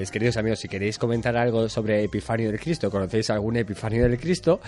Pues 0.00 0.10
queridos 0.10 0.38
amigos, 0.38 0.60
si 0.60 0.66
queréis 0.66 0.98
comentar 0.98 1.36
algo 1.36 1.68
sobre 1.68 2.02
Epifanio 2.02 2.50
del 2.50 2.58
Cristo, 2.58 2.90
conocéis 2.90 3.28
algún 3.28 3.58
Epifanio 3.58 4.04
del 4.04 4.18
Cristo, 4.18 4.58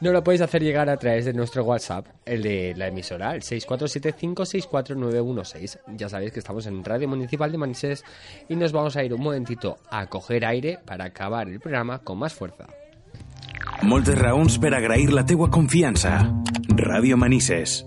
no 0.00 0.10
lo 0.10 0.24
podéis 0.24 0.40
hacer 0.40 0.64
llegar 0.64 0.90
a 0.90 0.96
través 0.96 1.26
de 1.26 1.32
nuestro 1.32 1.62
WhatsApp, 1.62 2.08
el 2.26 2.42
de 2.42 2.74
la 2.76 2.88
emisora, 2.88 3.36
el 3.36 3.42
647564916. 3.42 5.78
Ya 5.96 6.08
sabéis 6.08 6.32
que 6.32 6.40
estamos 6.40 6.66
en 6.66 6.82
Radio 6.82 7.06
Municipal 7.06 7.52
de 7.52 7.58
Manises 7.58 8.02
y 8.48 8.56
nos 8.56 8.72
vamos 8.72 8.96
a 8.96 9.04
ir 9.04 9.14
un 9.14 9.22
momentito 9.22 9.78
a 9.92 10.08
coger 10.08 10.44
aire 10.44 10.80
para 10.84 11.04
acabar 11.04 11.48
el 11.48 11.60
programa 11.60 12.00
con 12.00 12.18
más 12.18 12.34
fuerza. 12.34 12.66
Moltes 13.82 14.18
raons 14.18 14.58
per 14.58 14.74
agrair 14.74 15.12
la 15.12 15.24
teua 15.24 15.52
confiança. 15.54 16.26
Ràdio 16.74 17.16
Manises. 17.16 17.86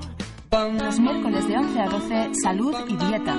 Los 0.51 0.99
miércoles 0.99 1.47
de 1.47 1.57
11 1.57 1.79
a 1.79 1.85
12, 1.85 2.31
salud 2.43 2.75
y 2.89 2.97
dieta. 2.97 3.35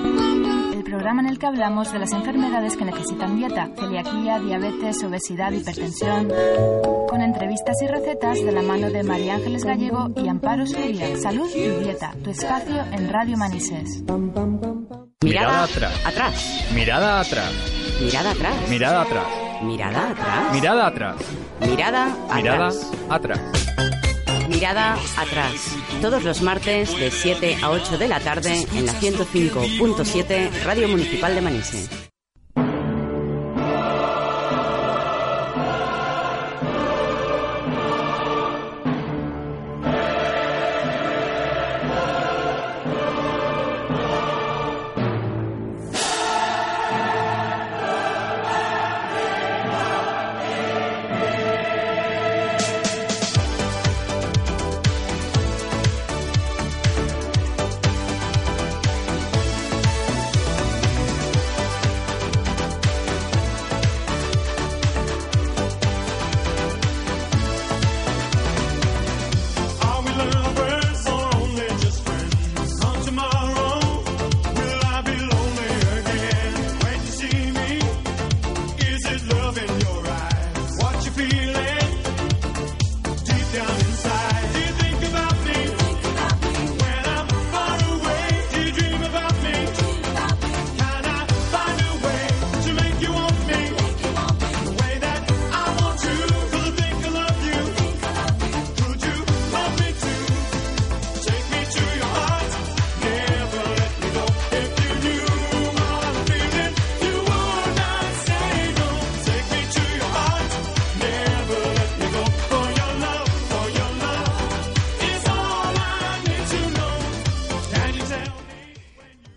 El 0.73 0.83
programa 0.83 1.21
en 1.21 1.27
el 1.27 1.37
que 1.37 1.45
hablamos 1.45 1.93
de 1.93 1.99
las 1.99 2.11
enfermedades 2.11 2.75
que 2.75 2.85
necesitan 2.85 3.37
dieta, 3.37 3.69
celiaquía, 3.77 4.39
diabetes, 4.39 5.03
obesidad, 5.03 5.51
hipertensión. 5.51 6.31
Con 7.07 7.21
entrevistas 7.21 7.79
y 7.83 7.87
recetas 7.87 8.43
de 8.43 8.51
la 8.51 8.63
mano 8.63 8.89
de 8.89 9.03
María 9.03 9.35
Ángeles 9.35 9.63
Gallego 9.63 10.09
y 10.15 10.27
Amparo 10.27 10.65
Suria. 10.65 11.15
Salud 11.17 11.47
y 11.55 11.83
dieta, 11.83 12.15
tu 12.23 12.31
espacio 12.31 12.83
en 12.91 13.07
Radio 13.13 13.37
Manises. 13.37 14.03
Mirada 15.23 15.65
atrás. 15.65 16.05
Atrás. 16.07 16.67
Mirada 16.73 17.19
atrás. 17.19 17.51
Mirada 18.01 18.31
atrás. 18.31 18.69
Mirada 18.69 19.01
atrás. 19.03 19.27
Mirada 19.61 20.07
atrás. 20.09 20.51
Mirada 20.51 20.87
atrás. 20.87 21.15
Mirada 21.61 22.07
Mirada 22.33 22.69
atrás. 23.09 23.92
Mirada 24.49 24.97
atrás. 25.17 25.75
Todos 26.01 26.23
los 26.23 26.41
martes 26.41 26.97
de 26.97 27.11
7 27.11 27.57
a 27.61 27.71
8 27.71 27.97
de 27.97 28.07
la 28.07 28.19
tarde 28.19 28.65
en 28.73 28.85
la 28.85 28.93
105.7 28.93 30.63
Radio 30.63 30.87
Municipal 30.87 31.35
de 31.35 31.41
Manises. 31.41 32.02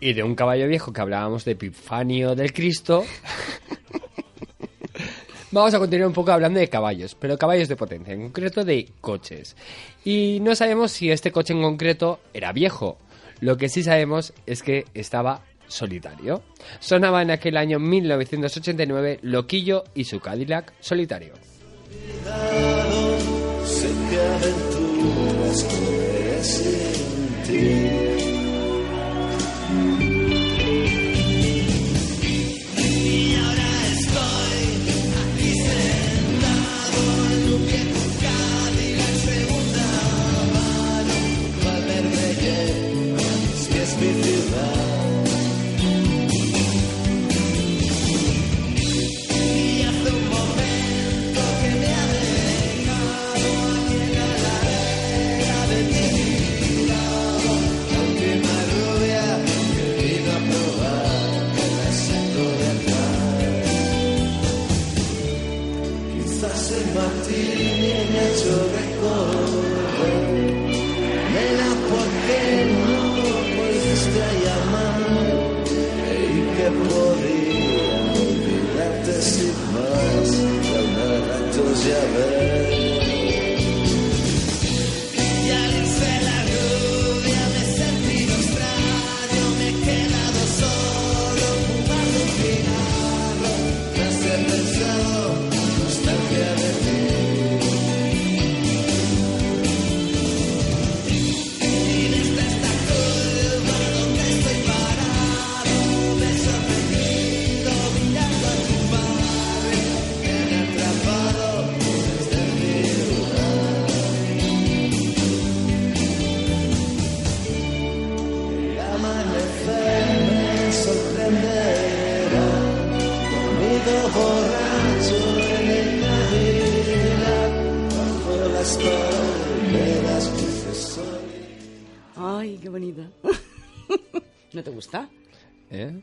Y 0.06 0.12
de 0.12 0.22
un 0.22 0.36
caballo 0.36 0.68
viejo 0.68 0.92
que 0.92 1.00
hablábamos 1.00 1.44
de 1.44 1.50
Epifanio 1.50 2.36
del 2.36 2.52
Cristo. 2.52 3.04
Vamos 5.50 5.74
a 5.74 5.80
continuar 5.80 6.06
un 6.06 6.14
poco 6.14 6.30
hablando 6.30 6.60
de 6.60 6.68
caballos, 6.68 7.16
pero 7.16 7.36
caballos 7.36 7.66
de 7.66 7.74
potencia, 7.74 8.14
en 8.14 8.22
concreto 8.22 8.64
de 8.64 8.88
coches. 9.00 9.56
Y 10.04 10.38
no 10.42 10.54
sabemos 10.54 10.92
si 10.92 11.10
este 11.10 11.32
coche 11.32 11.54
en 11.54 11.62
concreto 11.62 12.20
era 12.32 12.52
viejo. 12.52 12.98
Lo 13.40 13.56
que 13.56 13.68
sí 13.68 13.82
sabemos 13.82 14.32
es 14.46 14.62
que 14.62 14.84
estaba 14.94 15.42
solitario. 15.66 16.44
Sonaba 16.78 17.20
en 17.22 17.32
aquel 17.32 17.56
año 17.56 17.80
1989 17.80 19.18
Loquillo 19.22 19.82
y 19.92 20.04
su 20.04 20.20
Cadillac 20.20 20.72
solitario. 20.78 21.32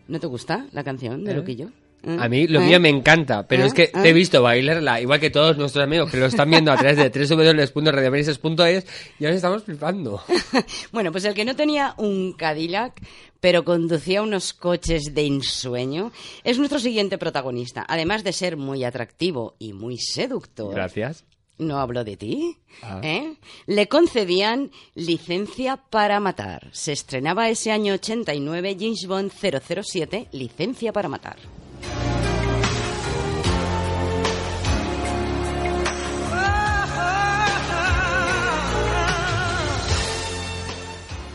¿No 0.07 0.19
te 0.19 0.27
gusta 0.27 0.67
la 0.71 0.83
canción 0.83 1.23
de 1.23 1.31
¿Eh? 1.31 1.35
Loquillo? 1.35 1.69
A 2.05 2.27
mí 2.27 2.47
lo 2.47 2.59
¿Eh? 2.59 2.65
mío 2.65 2.79
me 2.81 2.89
encanta, 2.89 3.47
pero 3.47 3.63
¿Eh? 3.63 3.67
es 3.67 3.73
que 3.73 3.87
te 3.87 3.99
¿Eh? 3.99 4.09
he 4.09 4.13
visto 4.13 4.41
bailarla, 4.41 4.99
igual 4.99 5.21
que 5.21 5.29
todos 5.29 5.57
nuestros 5.57 5.85
amigos 5.85 6.11
que 6.11 6.17
lo 6.17 6.25
están 6.25 6.49
viendo 6.49 6.69
a 6.71 6.77
través 6.77 6.97
de 6.97 7.09
www.radiomanises.es 7.09 8.85
y 9.19 9.25
ahora 9.25 9.35
estamos 9.35 9.63
flipando. 9.63 10.21
Bueno, 10.91 11.11
pues 11.11 11.25
el 11.25 11.33
que 11.33 11.45
no 11.45 11.55
tenía 11.55 11.95
un 11.97 12.33
Cadillac, 12.33 13.01
pero 13.39 13.63
conducía 13.63 14.21
unos 14.21 14.53
coches 14.53 15.13
de 15.13 15.25
ensueño, 15.25 16.11
es 16.43 16.59
nuestro 16.59 16.79
siguiente 16.79 17.17
protagonista. 17.17 17.85
Además 17.87 18.23
de 18.23 18.33
ser 18.33 18.57
muy 18.57 18.83
atractivo 18.83 19.55
y 19.57 19.73
muy 19.73 19.97
seductor. 19.97 20.73
Gracias. 20.73 21.25
No 21.64 21.80
hablo 21.80 22.03
de 22.03 22.18
ti, 22.18 22.57
Ah. 22.82 22.99
¿eh? 23.03 23.36
le 23.68 23.88
concedían 23.88 24.72
licencia 24.95 25.78
para 25.78 26.20
matar. 26.20 26.70
Se 26.72 26.91
estrenaba 26.91 27.49
ese 27.49 27.72
año 27.72 27.93
89 27.93 28.78
James 28.80 29.05
Bond 29.07 29.32
007, 29.32 30.28
licencia 30.32 30.91
para 30.93 31.09
matar. 31.09 31.38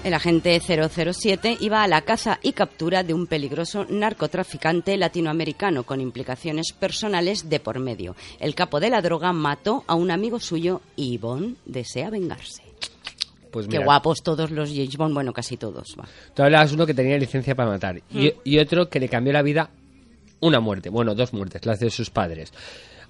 El 0.09 0.15
agente 0.15 0.59
007 0.59 1.59
iba 1.61 1.83
a 1.83 1.87
la 1.87 2.01
caza 2.01 2.39
y 2.43 2.53
captura 2.53 3.03
de 3.03 3.13
un 3.13 3.27
peligroso 3.27 3.85
narcotraficante 3.91 4.97
latinoamericano 4.97 5.83
con 5.83 6.01
implicaciones 6.01 6.73
personales 6.73 7.51
de 7.51 7.61
por 7.61 7.79
medio. 7.79 8.17
El 8.41 8.55
capo 8.55 8.81
de 8.81 8.89
la 8.89 9.03
droga 9.03 9.35
mató 9.35 9.85
a 9.87 9.97
un 9.97 10.11
amigo 10.11 10.41
suyo 10.41 10.81
y 10.97 11.19
Bond 11.19 11.57
desea 11.67 12.09
vengarse. 12.09 12.63
Pues 13.51 13.69
Qué 13.69 13.77
guapos 13.81 14.23
todos 14.23 14.51
los 14.51 14.71
James 14.71 14.97
Bond, 14.97 15.13
bueno, 15.13 15.35
casi 15.35 15.59
todos. 15.59 15.95
va. 16.01 16.09
Tú 16.33 16.43
hablabas 16.43 16.73
uno 16.73 16.87
que 16.87 16.95
tenía 16.95 17.19
licencia 17.19 17.55
para 17.55 17.69
matar 17.69 18.01
y, 18.11 18.29
Mm. 18.29 18.33
y 18.45 18.59
otro 18.61 18.89
que 18.89 19.01
le 19.01 19.11
cambió 19.11 19.35
la 19.35 19.43
vida 19.43 19.69
una 20.41 20.59
muerte, 20.59 20.89
bueno, 20.89 21.15
dos 21.15 21.35
muertes, 21.35 21.67
las 21.67 21.81
de 21.81 21.91
sus 21.91 22.09
padres. 22.09 22.55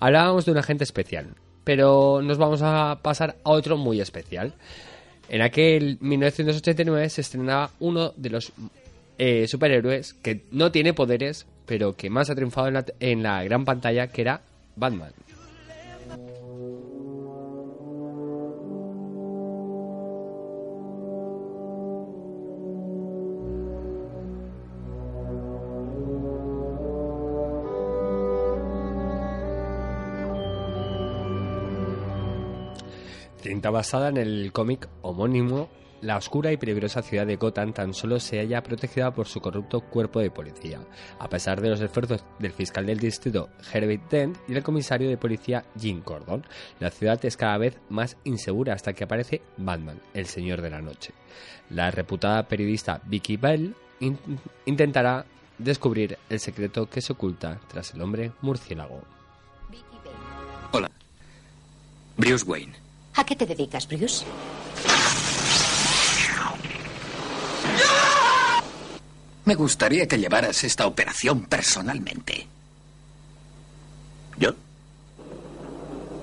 Hablábamos 0.01 0.47
de 0.47 0.51
un 0.51 0.59
agente 0.59 0.83
especial, 0.83 1.29
pero 1.63 2.23
nos 2.23 2.39
vamos 2.39 2.61
a 2.63 2.99
pasar 3.03 3.37
a 3.45 3.51
otro 3.51 3.77
muy 3.77 4.01
especial. 4.01 4.53
En 5.29 5.43
aquel 5.43 5.99
1989 6.01 7.11
se 7.11 7.21
estrenaba 7.21 7.71
uno 7.81 8.13
de 8.17 8.31
los 8.31 8.53
eh, 9.19 9.47
superhéroes 9.47 10.15
que 10.15 10.43
no 10.53 10.73
tiene 10.73 10.95
poderes, 10.95 11.47
pero 11.67 11.97
que 11.97 12.09
más 12.09 12.31
ha 12.31 12.35
triunfado 12.35 12.69
en 12.69 12.75
la, 12.75 12.85
en 13.01 13.23
la 13.23 13.45
gran 13.45 13.65
pantalla, 13.65 14.07
que 14.07 14.23
era 14.23 14.41
Batman. 14.77 15.13
Cinta 33.59 33.71
basada 33.71 34.09
en 34.11 34.19
el 34.19 34.53
cómic 34.53 34.89
homónimo, 35.03 35.69
la 36.01 36.17
oscura 36.17 36.53
y 36.53 36.57
peligrosa 36.57 37.03
ciudad 37.03 37.27
de 37.27 37.35
Gotham 37.35 37.73
tan 37.73 37.93
solo 37.93 38.21
se 38.21 38.39
halla 38.39 38.63
protegida 38.63 39.11
por 39.13 39.27
su 39.27 39.41
corrupto 39.41 39.81
cuerpo 39.81 40.21
de 40.21 40.31
policía, 40.31 40.79
a 41.19 41.29
pesar 41.29 41.61
de 41.61 41.69
los 41.71 41.81
esfuerzos 41.81 42.25
del 42.39 42.53
fiscal 42.53 42.87
del 42.87 43.01
distrito 43.01 43.49
Herbert 43.75 44.09
Dent 44.13 44.37
y 44.47 44.53
del 44.53 44.63
comisario 44.63 45.09
de 45.09 45.17
policía 45.17 45.65
Jim 45.77 46.03
Gordon. 46.05 46.45
La 46.79 46.91
ciudad 46.93 47.19
es 47.25 47.37
cada 47.37 47.59
vez 47.59 47.77
más 47.89 48.17
insegura 48.23 48.75
hasta 48.75 48.93
que 48.93 49.03
aparece 49.03 49.43
Batman, 49.57 50.01
el 50.15 50.27
señor 50.27 50.63
de 50.63 50.71
la 50.71 50.81
noche. 50.81 51.13
La 51.71 51.91
reputada 51.91 52.45
periodista 52.47 53.01
Vicky 53.07 53.39
Bell 53.39 53.75
in- 53.99 54.21
intentará 54.67 55.27
descubrir 55.59 56.17
el 56.31 56.39
secreto 56.39 56.89
que 56.89 57.01
se 57.01 57.13
oculta 57.13 57.59
tras 57.67 57.93
el 57.93 58.03
hombre 58.03 58.31
murciélago. 58.41 59.03
Hola. 60.71 60.89
Bruce 62.17 62.45
Wayne. 62.45 62.87
¿A 63.19 63.25
qué 63.25 63.35
te 63.35 63.47
dedicas, 63.47 63.89
Bruce? 63.89 64.25
Me 69.45 69.57
gustaría 69.57 70.07
que 70.07 70.19
llevaras 70.19 70.63
esta 70.63 70.87
operación 70.87 71.47
personalmente. 71.47 72.47
¿Yo? 74.37 74.55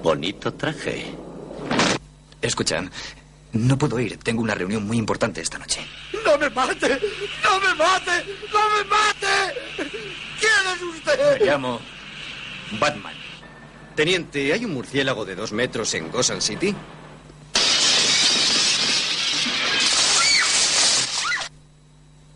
Bonito 0.03 0.53
traje. 0.53 1.13
Escuchan, 2.41 2.89
no 3.51 3.77
puedo 3.77 3.99
ir. 3.99 4.17
Tengo 4.19 4.41
una 4.41 4.55
reunión 4.55 4.87
muy 4.87 4.97
importante 4.97 5.41
esta 5.41 5.57
noche. 5.57 5.81
¡No 6.23 6.37
me 6.37 6.49
mate! 6.49 6.97
¡No 7.43 7.59
me 7.59 7.75
mate! 7.75 8.23
¡No 8.53 8.69
me 8.69 8.83
mate! 8.85 9.91
¿Quién 10.39 10.75
es 10.75 10.81
usted? 10.81 11.39
Me 11.41 11.45
llamo 11.45 11.81
Batman. 12.79 13.24
Teniente, 13.95 14.51
¿hay 14.51 14.65
un 14.65 14.73
murciélago 14.73 15.23
de 15.23 15.35
dos 15.35 15.53
metros 15.53 15.93
en 15.93 16.11
Gotham 16.11 16.41
City? 16.41 16.75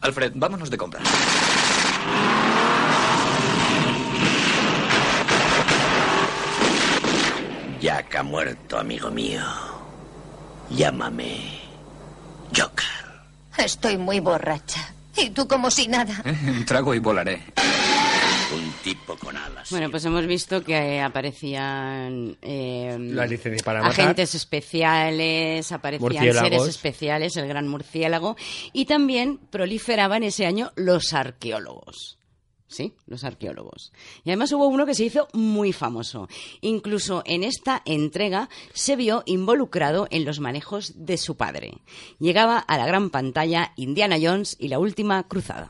Alfred, 0.02 0.32
vámonos 0.36 0.70
de 0.70 0.78
compras. 0.78 1.04
Jack 7.82 8.16
ha 8.16 8.24
muerto, 8.24 8.78
amigo 8.78 9.10
mío. 9.10 9.42
Llámame 10.70 11.60
Joker. 12.56 12.86
Estoy 13.58 13.98
muy 13.98 14.20
borracha. 14.20 14.94
Y 15.18 15.32
tú 15.32 15.48
como 15.48 15.70
si 15.70 15.88
nada. 15.88 16.24
Un 16.26 16.66
trago 16.66 16.94
y 16.94 17.00
volaré. 17.00 17.44
Un 18.52 18.72
tipo 18.84 19.16
con 19.16 19.38
alas. 19.38 19.70
Bueno, 19.70 19.92
pues 19.92 20.04
hemos 20.06 20.26
visto 20.26 20.64
que 20.64 21.00
aparecían 21.02 22.36
eh, 22.42 22.98
La 23.00 23.28
licencia 23.28 23.64
para 23.64 23.82
matar. 23.84 24.00
agentes 24.02 24.34
especiales, 24.34 25.72
aparecían 25.72 26.02
Murciélagos. 26.12 26.42
seres 26.50 26.68
especiales, 26.68 27.38
el 27.38 27.48
gran 27.48 27.68
murciélago, 27.68 28.36
y 28.74 28.86
también 28.86 29.38
proliferaban 29.38 30.24
ese 30.24 30.48
año 30.48 30.72
los 30.76 31.14
arqueólogos. 31.14 32.18
Sí, 32.68 32.94
los 33.08 33.24
arqueólogos. 33.24 33.92
Y 34.24 34.30
además 34.30 34.52
hubo 34.52 34.68
uno 34.68 34.86
que 34.86 34.94
se 34.96 35.04
hizo 35.04 35.28
muy 35.34 35.74
famoso. 35.74 36.28
Incluso 36.62 37.24
en 37.26 37.44
esta 37.44 37.82
entrega 37.86 38.48
se 38.74 38.96
vio 38.96 39.24
involucrado 39.26 40.08
en 40.12 40.24
los 40.26 40.40
manejos 40.40 40.94
de 40.96 41.18
su 41.18 41.36
padre. 41.36 41.74
Llegaba 42.20 42.60
a 42.60 42.78
la 42.78 42.86
gran 42.86 43.10
pantalla 43.10 43.74
Indiana 43.76 44.18
Jones 44.22 44.56
y 44.60 44.68
la 44.68 44.78
última 44.80 45.24
cruzada. 45.28 45.70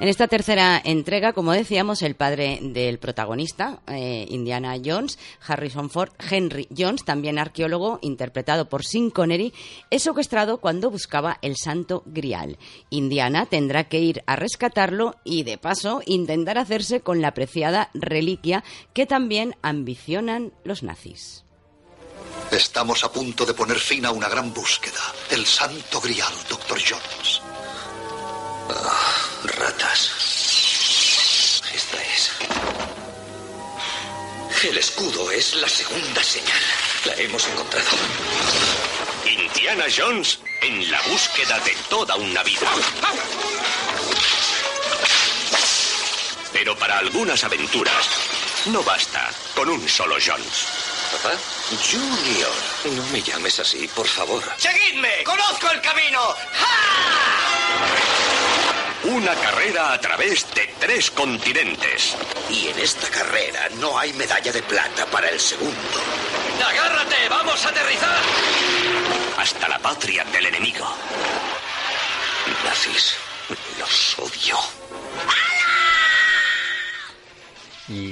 En 0.00 0.08
esta 0.08 0.28
tercera 0.28 0.80
entrega, 0.82 1.34
como 1.34 1.52
decíamos, 1.52 2.00
el 2.00 2.14
padre 2.14 2.58
del 2.62 2.98
protagonista, 2.98 3.82
eh, 3.86 4.24
Indiana 4.30 4.76
Jones, 4.82 5.18
Harrison 5.46 5.90
Ford, 5.90 6.12
Henry 6.18 6.66
Jones, 6.74 7.04
también 7.04 7.38
arqueólogo, 7.38 7.98
interpretado 8.00 8.66
por 8.66 8.82
Sean 8.82 9.10
Connery, 9.10 9.52
es 9.90 10.02
secuestrado 10.02 10.56
cuando 10.56 10.90
buscaba 10.90 11.36
el 11.42 11.58
santo 11.58 12.02
grial. 12.06 12.56
Indiana 12.88 13.44
tendrá 13.44 13.90
que 13.90 14.00
ir 14.00 14.22
a 14.24 14.36
rescatarlo 14.36 15.16
y, 15.22 15.42
de 15.42 15.58
paso, 15.58 16.00
intentar 16.06 16.56
hacerse 16.56 17.02
con 17.02 17.20
la 17.20 17.34
preciada 17.34 17.90
reliquia 17.92 18.64
que 18.94 19.04
también 19.04 19.54
ambicionan 19.60 20.54
los 20.64 20.82
nazis. 20.82 21.44
Estamos 22.50 23.04
a 23.04 23.12
punto 23.12 23.44
de 23.44 23.52
poner 23.52 23.78
fin 23.78 24.06
a 24.06 24.12
una 24.12 24.30
gran 24.30 24.54
búsqueda. 24.54 25.12
El 25.30 25.44
santo 25.44 26.00
grial, 26.00 26.32
Dr. 26.48 26.78
Jones. 26.88 27.42
Ah, 28.70 29.09
ratas. 29.56 30.10
Esta 31.74 32.02
es. 32.02 32.30
El 34.64 34.78
escudo 34.78 35.30
es 35.30 35.54
la 35.54 35.68
segunda 35.68 36.22
señal. 36.22 36.60
La 37.04 37.14
hemos 37.14 37.46
encontrado. 37.48 37.88
Indiana 39.24 39.84
Jones 39.94 40.38
en 40.62 40.90
la 40.90 41.00
búsqueda 41.02 41.58
de 41.60 41.74
toda 41.88 42.16
una 42.16 42.42
vida. 42.42 42.68
Pero 46.52 46.76
para 46.76 46.98
algunas 46.98 47.42
aventuras 47.44 48.06
no 48.66 48.82
basta 48.82 49.30
con 49.54 49.68
un 49.68 49.88
solo 49.88 50.16
Jones. 50.24 50.66
¿Papá? 51.12 51.34
Junior. 51.90 52.52
No 52.96 53.04
me 53.06 53.22
llames 53.22 53.58
así, 53.58 53.88
por 53.88 54.06
favor. 54.06 54.42
¡Seguidme! 54.58 55.24
¡Conozco 55.24 55.70
el 55.70 55.80
camino! 55.80 56.20
Una 59.04 59.34
carrera 59.34 59.94
a 59.94 60.00
través 60.00 60.46
de 60.54 60.68
tres 60.78 61.10
continentes. 61.10 62.16
Y 62.50 62.68
en 62.68 62.78
esta 62.78 63.08
carrera 63.08 63.68
no 63.78 63.98
hay 63.98 64.12
medalla 64.12 64.52
de 64.52 64.62
plata 64.62 65.06
para 65.06 65.28
el 65.30 65.40
segundo. 65.40 65.74
¡Agárrate! 66.66 67.16
¡Vamos 67.30 67.64
a 67.64 67.70
aterrizar! 67.70 68.20
Hasta 69.38 69.68
la 69.68 69.78
patria 69.78 70.24
del 70.24 70.46
enemigo. 70.46 70.86
Nazis. 72.64 73.14
Los 73.78 74.18
odio. 74.18 74.79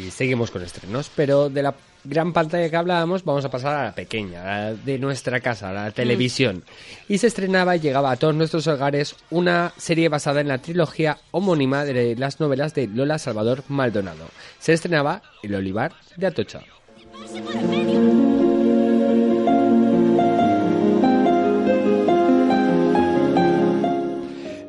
Y 0.08 0.10
seguimos 0.10 0.50
con 0.50 0.62
estrenos, 0.62 1.10
pero 1.14 1.50
de 1.50 1.62
la 1.62 1.74
gran 2.02 2.32
pantalla 2.32 2.70
que 2.70 2.76
hablábamos 2.76 3.24
vamos 3.24 3.44
a 3.44 3.50
pasar 3.50 3.76
a 3.76 3.84
la 3.84 3.94
pequeña, 3.94 4.42
a 4.42 4.46
la 4.46 4.74
de 4.74 4.98
nuestra 4.98 5.38
casa, 5.40 5.68
a 5.68 5.72
la 5.74 5.90
televisión. 5.90 6.64
Y 7.10 7.18
se 7.18 7.26
estrenaba 7.26 7.76
y 7.76 7.80
llegaba 7.80 8.10
a 8.10 8.16
todos 8.16 8.34
nuestros 8.34 8.66
hogares 8.68 9.16
una 9.28 9.74
serie 9.76 10.08
basada 10.08 10.40
en 10.40 10.48
la 10.48 10.58
trilogía 10.58 11.18
homónima 11.30 11.84
de 11.84 12.16
las 12.16 12.40
novelas 12.40 12.72
de 12.72 12.86
Lola 12.86 13.18
Salvador 13.18 13.64
Maldonado. 13.68 14.24
Se 14.58 14.72
estrenaba 14.72 15.20
El 15.42 15.54
Olivar 15.54 15.92
de 16.16 16.26
Atocha. 16.26 16.60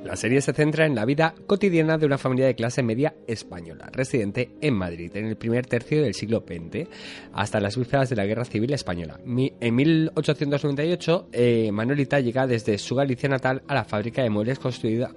La 0.10 0.16
serie 0.16 0.42
se 0.42 0.54
centra 0.54 0.88
en 0.88 0.96
la 0.96 1.06
vida 1.06 1.36
cotidiana 1.46 2.00
de 2.00 2.08
una 2.08 2.18
familia 2.18 2.48
de 2.48 2.56
clase 2.56 2.82
media 2.82 3.14
española, 3.28 3.92
residente 3.92 4.50
en 4.60 4.74
Madrid 4.74 5.12
en 5.14 5.28
el 5.28 5.36
primer 5.36 5.68
tercio 5.68 6.02
del 6.02 6.16
siglo 6.16 6.44
XX, 6.48 6.90
hasta 7.32 7.60
las 7.60 7.78
vísperas 7.78 8.10
de 8.10 8.16
la 8.16 8.26
Guerra 8.26 8.44
Civil 8.44 8.74
Española. 8.74 9.20
En 9.24 9.76
1898, 9.76 11.30
eh, 11.32 11.70
Manuelita 11.72 12.20
llega 12.22 12.48
desde 12.48 12.80
su 12.80 12.96
Galicia 12.96 13.30
natal 13.30 13.62
a 13.68 13.76
la 13.76 13.84
fábrica 13.84 14.24
de 14.24 14.32
muebles 14.32 14.58
construida 14.58 15.12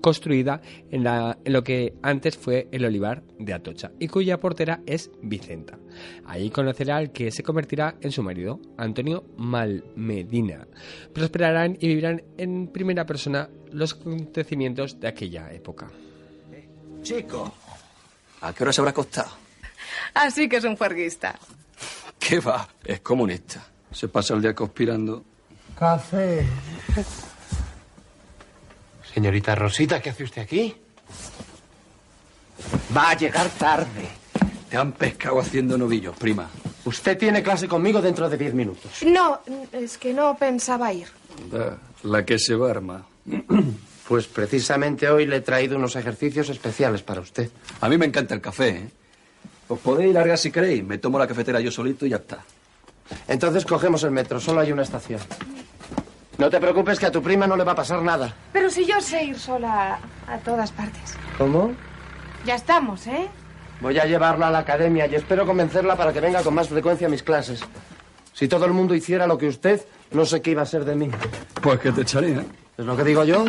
construida 0.00 0.60
en, 0.90 1.04
la- 1.04 1.38
en 1.44 1.52
lo 1.52 1.62
que 1.64 1.94
antes 2.02 2.36
fue 2.36 2.68
el 2.72 2.84
olivar 2.84 3.22
de 3.38 3.52
Atocha 3.52 3.90
y 3.98 4.08
cuya 4.08 4.40
portera 4.40 4.80
es 4.86 5.10
Vicenta. 5.22 5.78
Allí 6.26 6.50
conocerá 6.50 6.96
al 6.96 7.12
que 7.12 7.30
se 7.30 7.42
convertirá 7.42 7.96
en 8.00 8.12
su 8.12 8.22
marido, 8.22 8.60
Antonio 8.76 9.24
Malmedina. 9.36 10.66
Prosperarán 11.12 11.76
y 11.80 11.88
vivirán 11.88 12.22
en 12.38 12.68
primera 12.68 13.06
persona 13.06 13.48
los 13.72 13.94
acontecimientos 13.94 14.98
de 15.00 15.08
aquella 15.08 15.52
época. 15.52 15.90
Chico, 17.02 17.52
¿a 18.40 18.52
qué 18.52 18.62
hora 18.64 18.72
se 18.72 18.80
habrá 18.80 18.90
acostado? 18.90 19.30
Así 20.14 20.48
que 20.48 20.56
es 20.56 20.64
un 20.64 20.76
juerguista. 20.76 21.38
¿Qué 22.18 22.40
va? 22.40 22.68
Es 22.84 23.00
comunista. 23.00 23.66
Se 23.90 24.08
pasa 24.08 24.34
el 24.34 24.42
día 24.42 24.54
conspirando. 24.54 25.24
Café. 25.78 26.46
Señorita 29.14 29.54
Rosita, 29.54 30.00
¿qué 30.00 30.10
hace 30.10 30.24
usted 30.24 30.42
aquí? 30.42 30.74
Va 32.96 33.10
a 33.10 33.16
llegar 33.16 33.48
tarde. 33.50 34.08
Te 34.68 34.76
han 34.76 34.92
pescado 34.92 35.40
haciendo 35.40 35.76
novillos, 35.76 36.16
prima. 36.16 36.48
Usted 36.84 37.18
tiene 37.18 37.42
clase 37.42 37.66
conmigo 37.66 38.00
dentro 38.00 38.28
de 38.28 38.36
diez 38.36 38.54
minutos. 38.54 38.90
No, 39.04 39.40
es 39.72 39.98
que 39.98 40.14
no 40.14 40.36
pensaba 40.36 40.92
ir. 40.92 41.08
Da, 41.50 41.78
La 42.04 42.24
que 42.24 42.38
se 42.38 42.54
va 42.54 42.70
arma. 42.70 43.04
Pues 44.10 44.26
precisamente 44.26 45.08
hoy 45.08 45.24
le 45.24 45.36
he 45.36 45.40
traído 45.40 45.76
unos 45.76 45.94
ejercicios 45.94 46.48
especiales 46.48 47.00
para 47.00 47.20
usted. 47.20 47.48
A 47.80 47.88
mí 47.88 47.96
me 47.96 48.06
encanta 48.06 48.34
el 48.34 48.40
café, 48.40 48.68
¿eh? 48.70 48.90
Os 49.68 49.78
podéis 49.78 50.12
largar 50.12 50.36
si 50.36 50.50
queréis. 50.50 50.82
Me 50.82 50.98
tomo 50.98 51.16
la 51.16 51.28
cafetera 51.28 51.60
yo 51.60 51.70
solito 51.70 52.04
y 52.06 52.08
ya 52.10 52.16
está. 52.16 52.40
Entonces 53.28 53.64
cogemos 53.64 54.02
el 54.02 54.10
metro, 54.10 54.40
solo 54.40 54.62
hay 54.62 54.72
una 54.72 54.82
estación. 54.82 55.20
No 56.40 56.48
te 56.48 56.58
preocupes 56.58 56.98
que 56.98 57.04
a 57.04 57.10
tu 57.12 57.22
prima 57.22 57.46
no 57.46 57.54
le 57.54 57.64
va 57.64 57.72
a 57.72 57.74
pasar 57.74 58.00
nada. 58.00 58.34
Pero 58.50 58.70
si 58.70 58.86
yo 58.86 58.98
sé 59.02 59.24
ir 59.24 59.38
sola 59.38 60.00
a, 60.26 60.34
a 60.34 60.38
todas 60.38 60.72
partes. 60.72 61.14
¿Cómo? 61.36 61.72
Ya 62.46 62.54
estamos, 62.54 63.06
¿eh? 63.06 63.28
Voy 63.82 63.98
a 63.98 64.06
llevarla 64.06 64.48
a 64.48 64.50
la 64.50 64.60
academia 64.60 65.06
y 65.06 65.14
espero 65.16 65.44
convencerla 65.44 65.96
para 65.96 66.14
que 66.14 66.20
venga 66.20 66.42
con 66.42 66.54
más 66.54 66.68
frecuencia 66.70 67.08
a 67.08 67.10
mis 67.10 67.22
clases. 67.22 67.60
Si 68.32 68.48
todo 68.48 68.64
el 68.64 68.72
mundo 68.72 68.94
hiciera 68.94 69.26
lo 69.26 69.36
que 69.36 69.48
usted, 69.48 69.84
no 70.12 70.24
sé 70.24 70.40
qué 70.40 70.52
iba 70.52 70.62
a 70.62 70.66
ser 70.66 70.86
de 70.86 70.96
mí. 70.96 71.10
Pues 71.60 71.78
que 71.78 71.92
te 71.92 72.00
echaría. 72.00 72.42
¿Es 72.78 72.86
lo 72.86 72.96
que 72.96 73.04
digo 73.04 73.22
yo? 73.24 73.44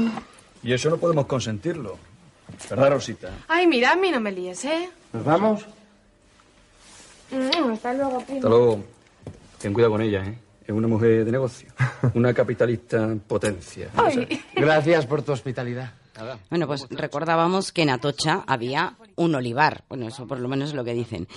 Y 0.61 0.73
eso 0.73 0.89
no 0.89 0.97
podemos 0.97 1.27
consentirlo. 1.27 1.97
¿Verdad, 2.69 2.91
Rosita? 2.91 3.29
Ay, 3.47 3.67
mira, 3.67 3.93
a 3.93 3.95
mí 3.95 4.11
no 4.11 4.19
me 4.19 4.33
líes, 4.33 4.65
¿eh? 4.65 4.89
¿Nos 5.13 5.23
vamos? 5.23 5.65
Mm, 7.31 7.71
hasta 7.71 7.93
luego, 7.93 8.19
primo. 8.19 8.37
Hasta 8.39 8.49
luego. 8.49 8.83
Ten 9.59 9.71
cuidado 9.71 9.93
con 9.93 10.01
ella, 10.01 10.25
¿eh? 10.25 10.37
Es 10.65 10.69
una 10.73 10.87
mujer 10.87 11.25
de 11.25 11.31
negocio. 11.31 11.69
Una 12.13 12.33
capitalista 12.33 12.97
en 13.03 13.19
potencia. 13.21 13.89
Gracias 14.55 15.05
por 15.05 15.21
tu 15.23 15.31
hospitalidad. 15.31 15.93
Bueno, 16.49 16.67
pues 16.67 16.85
recordábamos 16.89 17.71
que 17.71 17.81
en 17.81 17.89
Atocha 17.89 18.43
había 18.45 18.95
un 19.15 19.33
olivar. 19.33 19.83
Bueno, 19.89 20.07
eso 20.07 20.27
por 20.27 20.39
lo 20.39 20.47
menos 20.47 20.69
es 20.69 20.75
lo 20.75 20.83
que 20.83 20.93
dicen. 20.93 21.27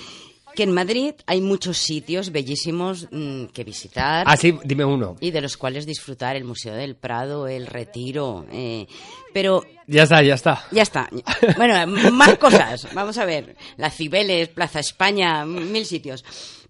Que 0.55 0.62
en 0.64 0.72
Madrid 0.72 1.14
hay 1.27 1.41
muchos 1.41 1.79
sitios 1.79 2.31
bellísimos 2.31 3.09
mm, 3.11 3.47
que 3.47 3.64
visitar. 3.64 4.25
Ah, 4.29 4.37
sí, 4.37 4.57
dime 4.62 4.85
uno. 4.85 5.16
Y 5.20 5.31
de 5.33 5.41
los 5.41 5.57
cuales 5.57 5.85
disfrutar 5.87 6.37
el 6.37 6.45
Museo 6.45 6.75
del 6.75 6.95
Prado, 6.95 7.49
el 7.49 7.66
Retiro. 7.66 8.47
eh, 8.53 8.87
pero 9.33 9.64
Ya 9.89 10.05
está, 10.05 10.22
ya 10.22 10.35
está. 10.35 10.64
ya 10.70 10.83
está. 10.83 11.09
Bueno, 11.57 11.87
más 12.12 12.39
cosas. 12.39 12.87
Vamos 12.95 13.18
a 13.18 13.25
ver. 13.25 13.57
Las 13.79 13.97
Cibeles, 13.97 14.49
Plaza 14.49 14.79
España, 14.81 15.45
mil 15.45 15.85
sitios. 15.87 16.25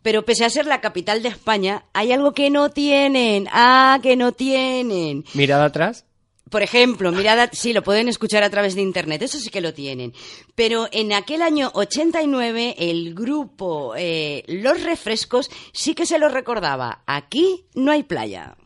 Pero 0.05 0.27
pese 0.27 0.45
a 0.45 0.51
ser 0.51 0.67
la 0.67 0.83
capital 0.83 1.23
de 1.23 1.31
España, 1.31 1.87
hay 1.95 2.13
algo 2.13 2.35
que 2.35 2.51
no 2.51 2.69
tienen. 2.69 3.49
Ah, 3.51 3.99
que 4.03 4.17
no 4.17 4.33
tienen. 4.33 5.25
Mirada 5.33 5.65
atrás. 5.65 6.05
Por 6.51 6.63
ejemplo, 6.63 7.11
mirad, 7.11 7.49
sí, 7.53 7.73
lo 7.73 7.83
pueden 7.83 8.09
escuchar 8.09 8.43
a 8.43 8.51
través 8.51 8.75
de 8.75 8.83
internet, 8.83 9.23
eso 9.23 9.39
sí 9.39 9.49
que 9.49 9.63
lo 9.63 9.73
tienen. 9.73 10.13
Pero 10.55 10.89
en 10.93 11.15
aquel 11.15 11.41
año 11.41 11.71
89, 11.73 12.77
el 12.79 13.15
grupo 13.15 13.95
eh, 13.97 14.45
Los 14.47 14.83
Refrescos 14.83 15.51
sí 15.73 15.95
que 15.95 16.05
se 16.05 16.19
lo 16.19 16.29
recordaba. 16.29 17.03
Aquí 17.07 17.65
no 17.75 17.91
hay 17.91 18.03
playa. 18.03 18.59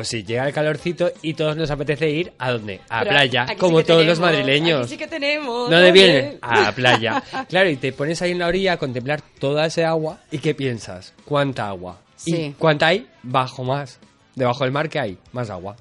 Pues 0.00 0.08
sí, 0.08 0.24
llega 0.24 0.46
el 0.48 0.54
calorcito 0.54 1.12
y 1.20 1.34
todos 1.34 1.58
nos 1.58 1.70
apetece 1.70 2.08
ir 2.08 2.32
a 2.38 2.52
dónde? 2.52 2.80
A 2.88 3.00
Pero 3.00 3.10
playa, 3.10 3.42
aquí 3.42 3.56
como 3.56 3.84
todos 3.84 4.06
los 4.06 4.18
madrileños. 4.18 4.80
aquí 4.80 4.88
sí 4.92 4.96
que 4.96 5.06
tenemos, 5.06 5.68
¿Dónde 5.68 5.92
vienen? 5.92 6.38
A 6.40 6.58
la 6.62 6.72
playa. 6.72 7.22
Claro, 7.50 7.68
y 7.68 7.76
te 7.76 7.92
pones 7.92 8.22
ahí 8.22 8.30
en 8.30 8.38
la 8.38 8.46
orilla 8.46 8.72
a 8.72 8.76
contemplar 8.78 9.20
toda 9.38 9.66
ese 9.66 9.84
agua 9.84 10.20
y 10.30 10.38
¿qué 10.38 10.54
piensas? 10.54 11.12
¿Cuánta 11.26 11.68
agua? 11.68 12.00
¿Y 12.24 12.32
Sí. 12.32 12.54
cuánta 12.58 12.86
hay? 12.86 13.08
Bajo 13.22 13.62
más. 13.62 13.98
Debajo 14.34 14.64
del 14.64 14.72
mar, 14.72 14.88
¿qué 14.88 15.00
hay? 15.00 15.18
Más 15.32 15.50
agua. 15.50 15.76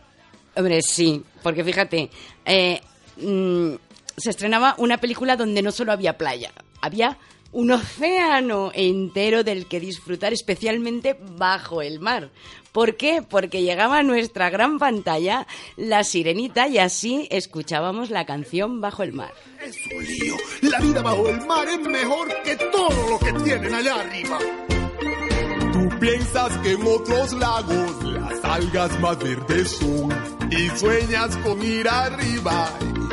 Hombre, 0.53 0.81
sí, 0.81 1.23
porque 1.41 1.63
fíjate, 1.63 2.09
eh, 2.45 2.81
mm, 3.21 3.71
se 4.17 4.29
estrenaba 4.31 4.75
una 4.79 4.97
película 4.97 5.37
donde 5.37 5.61
no 5.61 5.71
solo 5.71 5.93
había 5.93 6.17
playa, 6.17 6.51
había 6.81 7.17
un 7.51 7.71
océano 7.71 8.71
entero 8.73 9.43
del 9.43 9.67
que 9.67 9.79
disfrutar, 9.79 10.33
especialmente 10.33 11.17
bajo 11.37 11.81
el 11.81 11.99
mar. 11.99 12.29
¿Por 12.71 12.97
qué? 12.97 13.23
Porque 13.27 13.63
llegaba 13.63 13.99
a 13.99 14.03
nuestra 14.03 14.49
gran 14.49 14.77
pantalla 14.77 15.47
la 15.75 16.03
sirenita 16.03 16.67
y 16.67 16.77
así 16.77 17.27
escuchábamos 17.31 18.11
la 18.11 18.25
canción 18.25 18.79
Bajo 18.79 19.03
el 19.03 19.13
mar. 19.13 19.33
Es 19.61 19.75
un 19.95 20.05
lío. 20.05 20.35
La 20.61 20.79
vida 20.79 21.01
bajo 21.01 21.27
el 21.29 21.45
mar 21.47 21.67
es 21.67 21.79
mejor 21.79 22.27
que 22.43 22.55
todo 22.55 23.09
lo 23.09 23.19
que 23.19 23.33
tienen 23.43 23.73
allá 23.73 23.95
arriba. 23.95 24.39
Tú 25.73 25.99
piensas 25.99 26.57
que 26.59 26.71
en 26.71 26.81
otros 26.85 27.33
lagos 27.33 28.03
las 28.03 28.45
algas 28.45 28.99
más 28.99 29.17
verdes 29.19 29.71
son 29.71 30.38
y 30.51 30.69
sueñas 30.77 31.35
con 31.37 31.61
ir 31.63 31.87
arriba. 31.87 32.69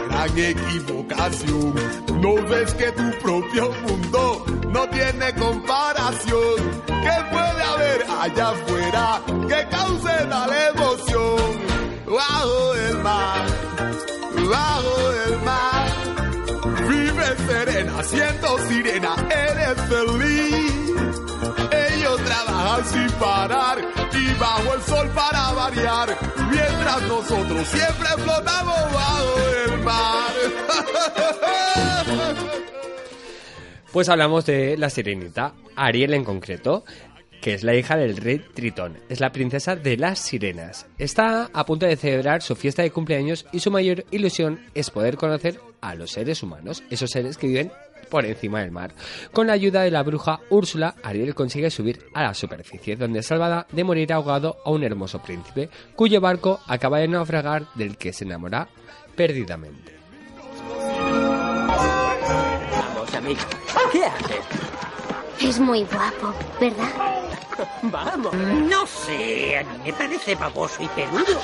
Gran 0.08 0.38
equivocación. 0.38 1.74
No 2.20 2.34
ves 2.48 2.74
que 2.74 2.92
tu 2.92 3.10
propio 3.22 3.70
mundo 3.82 4.44
no 4.70 4.88
tiene 4.88 5.34
comparación. 5.34 6.82
¿Qué 6.86 7.16
puede 7.30 7.62
haber 7.62 8.06
allá 8.20 8.50
afuera 8.50 9.22
que 9.48 9.68
cause 9.70 10.26
tal 10.28 10.50
emoción? 10.70 11.76
Bajo 12.06 12.74
el 12.74 12.98
mar, 12.98 13.46
bajo 14.50 15.12
el 15.26 15.40
mar. 15.44 15.92
Vive 16.88 17.36
serena, 17.48 18.02
siendo 18.02 18.58
sirena, 18.68 19.14
eres 19.30 19.80
feliz. 19.88 20.65
Sin 22.84 23.10
parar 23.18 23.78
y 24.12 24.34
bajo 24.38 24.74
el 24.74 24.82
sol 24.82 25.08
para 25.14 25.52
variar, 25.52 26.16
mientras 26.50 27.02
nosotros 27.02 27.66
siempre 27.68 28.08
flotamos 28.18 28.92
bajo 28.92 29.34
el 29.66 29.78
mar. 29.82 30.32
Pues 33.92 34.10
hablamos 34.10 34.44
de 34.44 34.76
la 34.76 34.90
sirenita, 34.90 35.54
Ariel 35.74 36.12
en 36.12 36.22
concreto, 36.22 36.84
que 37.40 37.54
es 37.54 37.62
la 37.62 37.74
hija 37.74 37.96
del 37.96 38.18
rey 38.18 38.44
Tritón. 38.52 38.98
Es 39.08 39.20
la 39.20 39.32
princesa 39.32 39.74
de 39.74 39.96
las 39.96 40.18
sirenas. 40.18 40.86
Está 40.98 41.48
a 41.50 41.64
punto 41.64 41.86
de 41.86 41.96
celebrar 41.96 42.42
su 42.42 42.56
fiesta 42.56 42.82
de 42.82 42.90
cumpleaños 42.90 43.46
y 43.52 43.60
su 43.60 43.70
mayor 43.70 44.04
ilusión 44.10 44.60
es 44.74 44.90
poder 44.90 45.16
conocer 45.16 45.60
a 45.80 45.94
los 45.94 46.10
seres 46.10 46.42
humanos, 46.42 46.82
esos 46.90 47.10
seres 47.10 47.38
que 47.38 47.46
viven 47.46 47.72
por 48.10 48.24
encima 48.24 48.60
del 48.60 48.70
mar. 48.70 48.92
Con 49.32 49.46
la 49.46 49.52
ayuda 49.54 49.82
de 49.82 49.90
la 49.90 50.02
bruja 50.02 50.40
Úrsula, 50.50 50.94
Ariel 51.02 51.34
consigue 51.34 51.70
subir 51.70 52.06
a 52.14 52.22
la 52.22 52.34
superficie, 52.34 52.96
donde 52.96 53.20
es 53.20 53.26
salvada 53.26 53.66
de 53.70 53.84
morir 53.84 54.12
ahogado 54.12 54.56
a 54.64 54.70
un 54.70 54.82
hermoso 54.84 55.20
príncipe, 55.20 55.68
cuyo 55.94 56.20
barco 56.20 56.60
acaba 56.66 56.98
de 56.98 57.08
naufragar 57.08 57.66
del 57.74 57.96
que 57.96 58.12
se 58.12 58.24
enamora 58.24 58.68
perdidamente. 59.14 59.94
Vamos, 62.70 63.14
amigo. 63.14 63.40
¿Qué 63.92 64.04
haces? 64.04 64.44
Es 65.40 65.60
muy 65.60 65.84
guapo, 65.84 66.34
¿verdad? 66.60 66.88
Vamos. 67.82 68.34
No 68.34 68.86
sé, 68.86 69.58
a 69.58 69.64
mí 69.64 69.78
me 69.84 69.92
parece 69.92 70.34
baboso 70.34 70.82
y 70.82 70.88
peludo. 70.88 71.40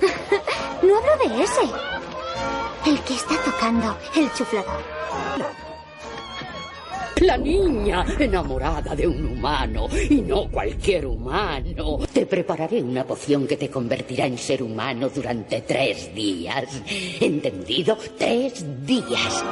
No 0.80 0.96
hablo 0.96 1.28
de 1.36 1.42
ese. 1.42 1.62
El 2.86 3.00
que 3.00 3.14
está 3.14 3.34
tocando 3.44 3.98
el 4.14 4.32
chuflador. 4.32 4.80
La 7.20 7.36
niña 7.36 8.04
enamorada 8.18 8.94
de 8.94 9.06
un 9.06 9.24
humano 9.26 9.88
y 10.08 10.20
no 10.20 10.48
cualquier 10.50 11.06
humano. 11.06 11.98
Te 12.12 12.26
prepararé 12.26 12.82
una 12.82 13.04
poción 13.04 13.46
que 13.46 13.56
te 13.56 13.68
convertirá 13.68 14.26
en 14.26 14.38
ser 14.38 14.62
humano 14.62 15.08
durante 15.08 15.62
tres 15.62 16.14
días. 16.14 16.82
¿Entendido? 17.20 17.96
Tres 18.16 18.64
días. 18.84 19.44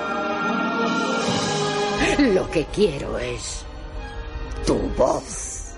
Lo 2.18 2.50
que 2.50 2.64
quiero 2.66 3.18
es 3.18 3.64
tu 4.66 4.76
voz. 4.96 5.74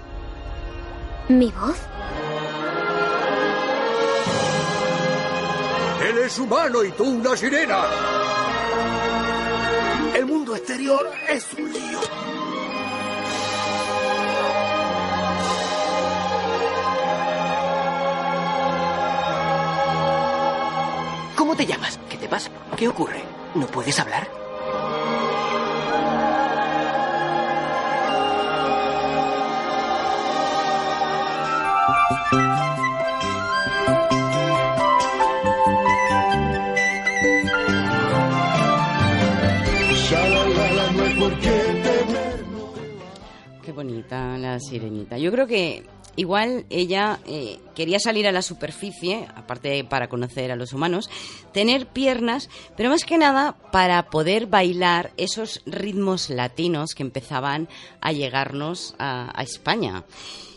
¿Mi 1.29 1.47
voz? 1.47 1.77
Él 6.09 6.19
es 6.19 6.39
humano 6.39 6.85
y 6.85 6.91
tú 6.93 7.05
una 7.05 7.37
sirena. 7.37 8.18
Exterior 10.57 11.11
es 11.29 11.47
un 11.55 11.73
lío. 11.73 12.01
¿Cómo 21.37 21.55
te 21.57 21.67
llamas? 21.67 21.99
¿Qué 22.09 22.17
te 22.17 22.29
pasa? 22.29 22.51
¿Qué 22.77 22.89
ocurre? 22.89 23.23
¿No 23.55 23.67
puedes 23.67 23.99
hablar? 23.99 24.29
Qué 43.69 43.73
bonita 43.73 44.39
la 44.39 44.59
sirenita. 44.61 45.19
Yo 45.19 45.31
creo 45.31 45.47
que 45.47 45.85
igual 46.17 46.65
ella 46.71 47.21
eh, 47.27 47.59
quería 47.75 48.01
salir 48.01 48.27
a 48.27 48.33
la 48.33 48.41
superficie, 48.41 49.29
aparte 49.35 49.85
para 49.85 50.09
conocer 50.09 50.51
a 50.51 50.57
los 50.57 50.73
humanos, 50.73 51.11
tener 51.53 51.87
piernas, 51.87 52.49
pero 52.79 52.89
más 52.89 53.05
que 53.05 53.19
nada 53.19 53.57
para 53.71 54.09
poder 54.09 54.47
bailar 54.47 55.13
esos 55.19 55.61
ritmos 55.67 56.31
latinos 56.31 56.95
que 56.95 57.03
empezaban 57.03 57.69
a 58.01 58.13
llegarnos 58.13 58.95
a, 58.99 59.39
a 59.39 59.43
España. 59.43 60.05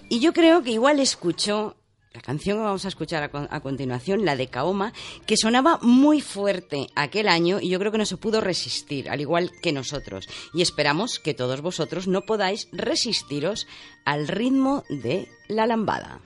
Y 0.08 0.20
yo 0.20 0.32
creo 0.32 0.64
que 0.64 0.72
igual 0.72 1.02
escuchó 1.02 1.76
la 2.14 2.22
canción 2.22 2.58
que 2.58 2.64
vamos 2.64 2.84
a 2.86 2.90
escuchar 2.90 3.24
a, 3.24 3.30
con- 3.30 3.48
a 3.52 3.60
continuación, 3.62 4.26
la 4.26 4.36
de 4.36 4.48
Kaoma, 4.48 4.92
que 5.26 5.38
sonaba 5.38 5.80
muy 5.82 6.20
fuerte 6.22 6.88
aquel 6.96 7.28
año 7.30 7.60
y 7.62 7.70
yo 7.70 7.80
creo 7.80 7.92
que 7.92 7.98
no 7.98 8.06
se 8.06 8.18
pudo 8.18 8.42
resistir, 8.42 9.10
al 9.10 9.22
igual 9.22 9.52
que 9.62 9.72
nosotros. 9.72 10.28
Y 10.54 10.62
esperamos 10.62 11.20
que 11.20 11.34
todos 11.34 11.62
vosotros 11.62 12.08
no 12.08 12.22
podáis 12.22 12.68
resistiros 12.74 13.66
al 14.04 14.28
ritmo 14.28 14.84
de 14.90 15.30
la 15.48 15.66
lambada. 15.68 16.20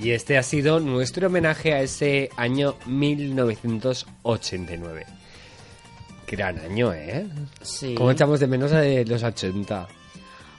Y 0.00 0.12
este 0.12 0.38
ha 0.38 0.42
sido 0.42 0.80
nuestro 0.80 1.26
homenaje 1.28 1.74
a 1.74 1.80
ese 1.80 2.30
año 2.36 2.74
1989. 2.86 5.04
gran 6.26 6.58
año, 6.58 6.94
¿eh? 6.94 7.26
Sí. 7.60 7.94
¿Cómo 7.94 8.10
echamos 8.10 8.40
de 8.40 8.46
menos 8.46 8.72
a 8.72 8.82
los 8.82 9.22
80 9.22 9.86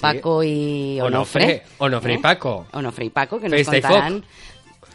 Paco 0.00 0.42
y 0.42 1.00
Onofre. 1.00 1.42
Onofre, 1.42 1.62
Onofre 1.78 2.14
y. 2.14 2.18
Paco. 2.18 2.66
Onofre 2.72 3.04
y 3.04 3.10
Paco, 3.10 3.40
que 3.40 3.48
nos 3.48 3.58
Festa 3.58 3.80
contarán 3.80 4.24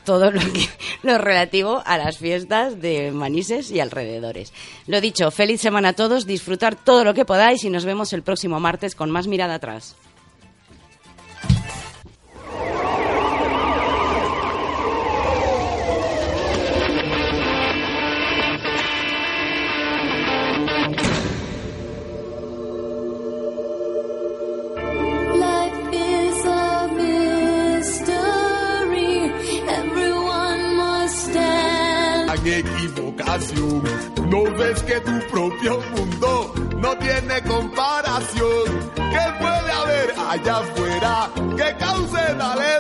todo 0.08 0.32
lo, 0.32 0.40
que, 0.40 0.68
lo 1.04 1.18
relativo 1.18 1.84
a 1.86 1.98
las 1.98 2.18
fiestas 2.18 2.80
de 2.82 3.12
Manises 3.12 3.72
y 3.72 3.82
alrededores. 3.82 4.54
Lo 4.88 5.02
dicho, 5.02 5.30
feliz 5.32 5.60
semana 5.60 5.90
a 5.90 5.94
todos, 5.94 6.26
disfrutar 6.26 6.76
todo 6.76 7.04
lo 7.04 7.14
que 7.14 7.26
podáis 7.26 7.66
y 7.66 7.70
nos 7.70 7.84
vemos 7.84 8.14
el 8.14 8.24
próximo 8.24 8.60
martes 8.62 8.96
con 8.96 9.12
más 9.12 9.28
mirada 9.28 9.56
atrás. 9.56 9.98
No 33.38 34.44
ves 34.58 34.82
que 34.82 35.00
tu 35.02 35.20
propio 35.28 35.80
mundo 35.96 36.56
no 36.78 36.98
tiene 36.98 37.40
comparación. 37.44 38.66
¿Qué 38.96 39.26
puede 39.40 39.72
haber 39.72 40.12
allá 40.28 40.58
afuera 40.58 41.30
que 41.56 41.78
cause 41.78 42.20
emoción? 42.32 42.77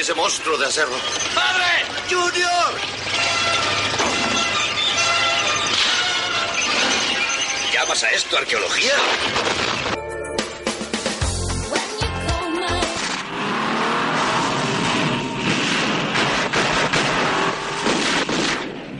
Ese 0.00 0.14
monstruo 0.14 0.56
de 0.56 0.64
acero. 0.64 0.88
¡Padre! 1.34 1.84
¡Junior! 2.08 2.74
¿Llamas 7.70 8.02
a 8.04 8.10
esto 8.10 8.38
arqueología? 8.38 8.94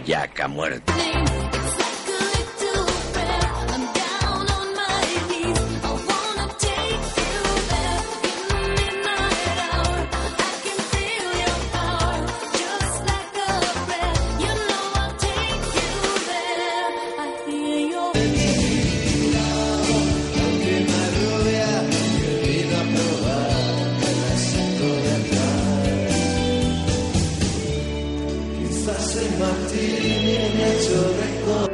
Jack 0.04 0.40
ha 0.40 0.48
muerto. 0.48 0.89
Quizás 29.10 29.24
el 29.24 29.38
martini 29.40 30.38
me 30.54 30.64
ha 30.64 31.69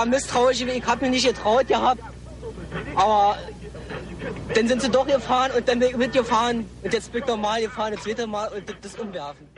war 0.00 0.06
misstrauisch, 0.06 0.62
ich 0.62 0.86
hab 0.86 1.02
mich 1.02 1.10
nicht 1.10 1.26
getraut 1.26 1.68
gehabt. 1.68 2.00
Aber 2.94 3.36
dann 4.54 4.66
sind 4.66 4.80
sie 4.80 4.88
doch 4.88 5.06
gefahren 5.06 5.52
und 5.56 5.68
dann 5.68 5.78
mitgefahren. 5.78 6.66
Und 6.82 6.92
jetzt 6.92 7.12
bin 7.12 7.22
ich 7.22 7.28
normal 7.28 7.60
gefahren, 7.60 7.92
das 7.94 8.04
zweite 8.04 8.26
Mal 8.26 8.48
und 8.48 8.64
das 8.82 8.94
umwerfen. 8.94 9.49